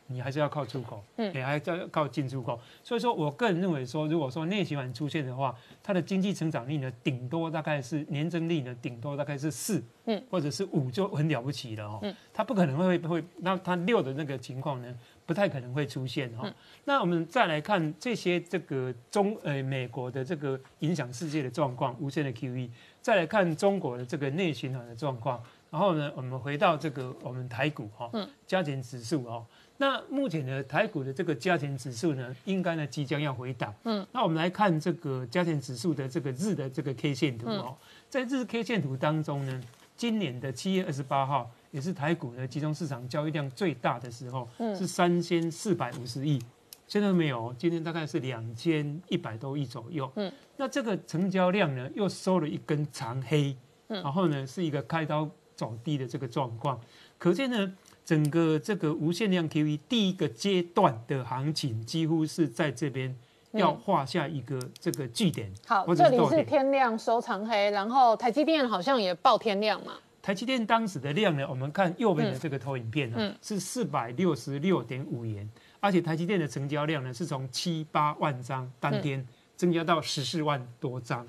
[0.09, 1.33] 你还是要靠出口，嗯。
[1.33, 14.95] 你还是要靠进出口，所以说我个人认为说，如果说内循环出现的话，它的经济成长率呢，顶多大概是年增率呢，顶多大概是四，嗯，或者是五就很了不起了哦，嗯，它不可能会会，那它六的那个情况呢，
[15.27, 16.51] 不太可能会出现哈、哦。
[16.51, 16.55] 嗯。
[16.85, 22.71] 那我们再来看这些这个中呃美国的这个影响世界的状况，无限的 QE，
[23.03, 28.27] 再来看中国的这个内循环的状况，然后呢，我们回到这个我们台股哈、嗯。
[28.47, 29.45] 加减指数哦。
[29.81, 33.73] 那目前呢，台股的这个加权指数呢，应该呢即将要回档。
[33.85, 37.77] 嗯，那我们来看这个加权指数的这个日的这个 K 线图哦，
[38.11, 39.63] 在日 K 线图当中呢，
[39.97, 46.43] 今年的七月二十八号也是台股呢集中市场交易量最大的时候，嗯是三千四百五十亿。
[46.89, 50.11] 现在没有哦，今天大概是两千一百多亿左右。
[50.17, 53.57] 嗯，那这个成交量呢，又收了一根长黑，
[53.87, 56.81] 嗯然后呢是一个开刀走低的这个状况，
[57.17, 57.73] 可见呢。
[58.09, 63.15] 整个这个无限量 QE 第一个阶段的行情，几乎是在这边
[63.53, 65.53] 要画下一个这个据点。
[65.67, 69.93] 好，或者这里是天亮收长黑，然后台积电好像也爆天亮嘛。
[70.23, 75.47] 台积电当时的量呢，我们看右边的这个投影片呢、嗯是四百六十六点五元，
[75.79, 79.23] 而且台积电的成交量呢是从七八万张当天
[79.55, 81.27] 增加到十四万多张，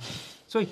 [0.49, 0.67] 所以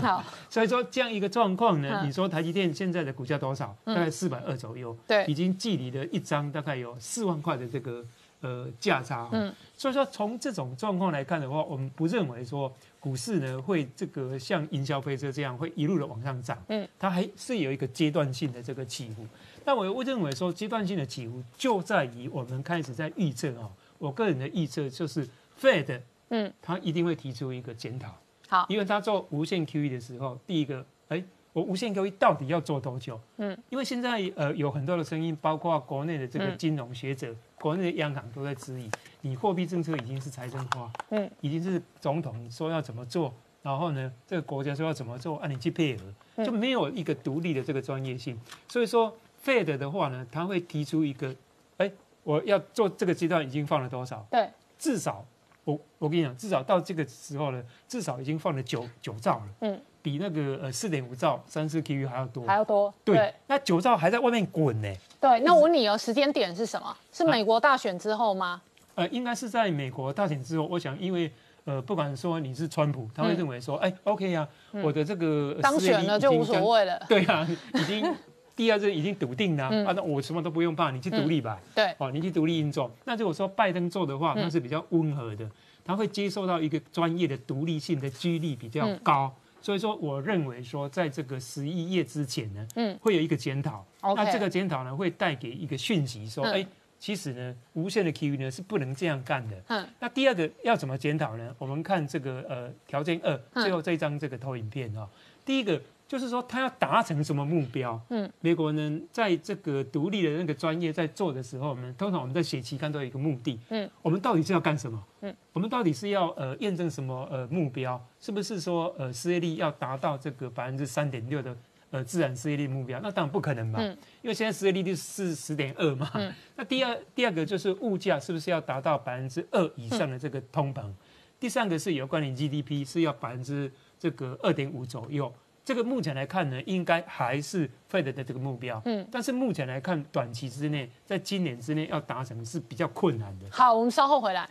[0.00, 3.74] 好， 所以说这样一个状况呢，嗯你说台积电现在的股价多少？
[3.84, 8.04] 大概四百二左右，对已经距离了一张大概有四万块的这个
[8.40, 9.28] 呃价差。
[9.30, 16.60] 嗯，所以说从这种状况来看的话，我们不认为说股市呢会这个像营销飞车这样会一路的往上涨。
[16.66, 19.24] 嗯，它还是有一个阶段性的这个起伏。
[19.64, 25.24] 那我会认为说阶段性的起伏就在于我们开始在预测哦，我个人的预测就是
[25.60, 26.00] Fed
[26.30, 28.12] 嗯，它一定会提出一个检讨。
[28.48, 31.22] 好，因为他做无限 QE 的时候，第一个，哎，
[31.52, 33.18] 我无限 QE 到底要做多久？
[33.36, 38.90] 嗯，因为现在呃有很多的声音，包括国内的这个嗯金融学者、国内的央行都在质疑，
[39.22, 43.32] 你货币政策已经是财政化，嗯，已经是总统说要怎么做，
[43.62, 46.04] 然后呢，这个国家说要怎么做，啊，你去配合，
[46.36, 48.38] 嗯就没有一个独立的这个专业性。
[48.68, 51.34] 所以说，Fed 的话呢，他会提出一个，
[51.78, 51.90] 哎，
[52.22, 54.26] 我要做这个阶段已经放了多少？
[54.30, 55.24] 对，至少
[55.64, 62.46] 我我跟你讲，至少到这个时候呢，至少已经放了九九兆了，嗯，比那个呃四点五兆三四 KU 还要多。
[62.46, 62.92] 还要多。
[63.04, 64.92] 对，那九兆还在外面滚呢。
[65.20, 66.96] 对，那我问你哦，时间点是什么？
[67.12, 68.60] 是美国大选之后吗？
[68.94, 71.30] 呃，应该是在美国大选之后，我想因为。
[71.66, 74.46] 呃，不管说你是川普，他会认为说，哎，OK 呀，
[74.82, 77.02] 我的这个当选了就无所谓了。
[77.08, 78.14] 对啊，已经
[78.56, 81.60] 第二任已经笃定了，啊，那我什么都不用怕，你去独立吧。
[81.74, 82.90] 对，哦，你去独立运作。
[83.04, 85.50] 那如果说拜登做的话，那是比较温和的，
[85.84, 89.34] 他会接受到一个专业的独立性的几率比较高。
[89.60, 93.84] 所以说，我认为说，在这个十一月之前呢，嗯，会有一个检讨。
[94.02, 96.66] 那这个检讨呢，会带给一个讯息说，哎。
[96.96, 99.62] 其实呢，无限的 QE 呢是不能这样干的。
[99.66, 101.54] 嗯，那第二个要怎么检讨呢？
[101.58, 105.06] 我们看这个呃条件二，最后这一张这个投影片啊。
[105.44, 108.00] 第一个就是说，他要达成什么目标？
[108.10, 113.58] 嗯，美国呢在这个独立的那个专业在做的时候呢，通常我们在写期刊都有一个目的。
[113.70, 115.02] 嗯，我们到底是要干什么？
[115.22, 118.00] 嗯，我们到底是要呃验证什么呃目标？
[118.20, 121.56] 是不是说呃失业率要达到这个百分之三点六的？
[121.90, 123.80] 呃，自然失业率目标，那当然不可能嘛，
[124.20, 126.10] 因为现在失业率是十点二嘛。
[126.56, 130.90] 那第二第二个就是物价是不是要达到百分之二以上的这个通膨？
[131.38, 135.32] 第三个是有关于 GDP 是要百分之这个二点五左右。
[135.64, 138.82] 这个目前来看呢，应该还是 Fed 的这个目标。
[138.84, 143.46] 嗯，但是目前来看，短期之内，在今年之内要达成是比较困难的。
[143.50, 144.42] 好，我们稍后回来。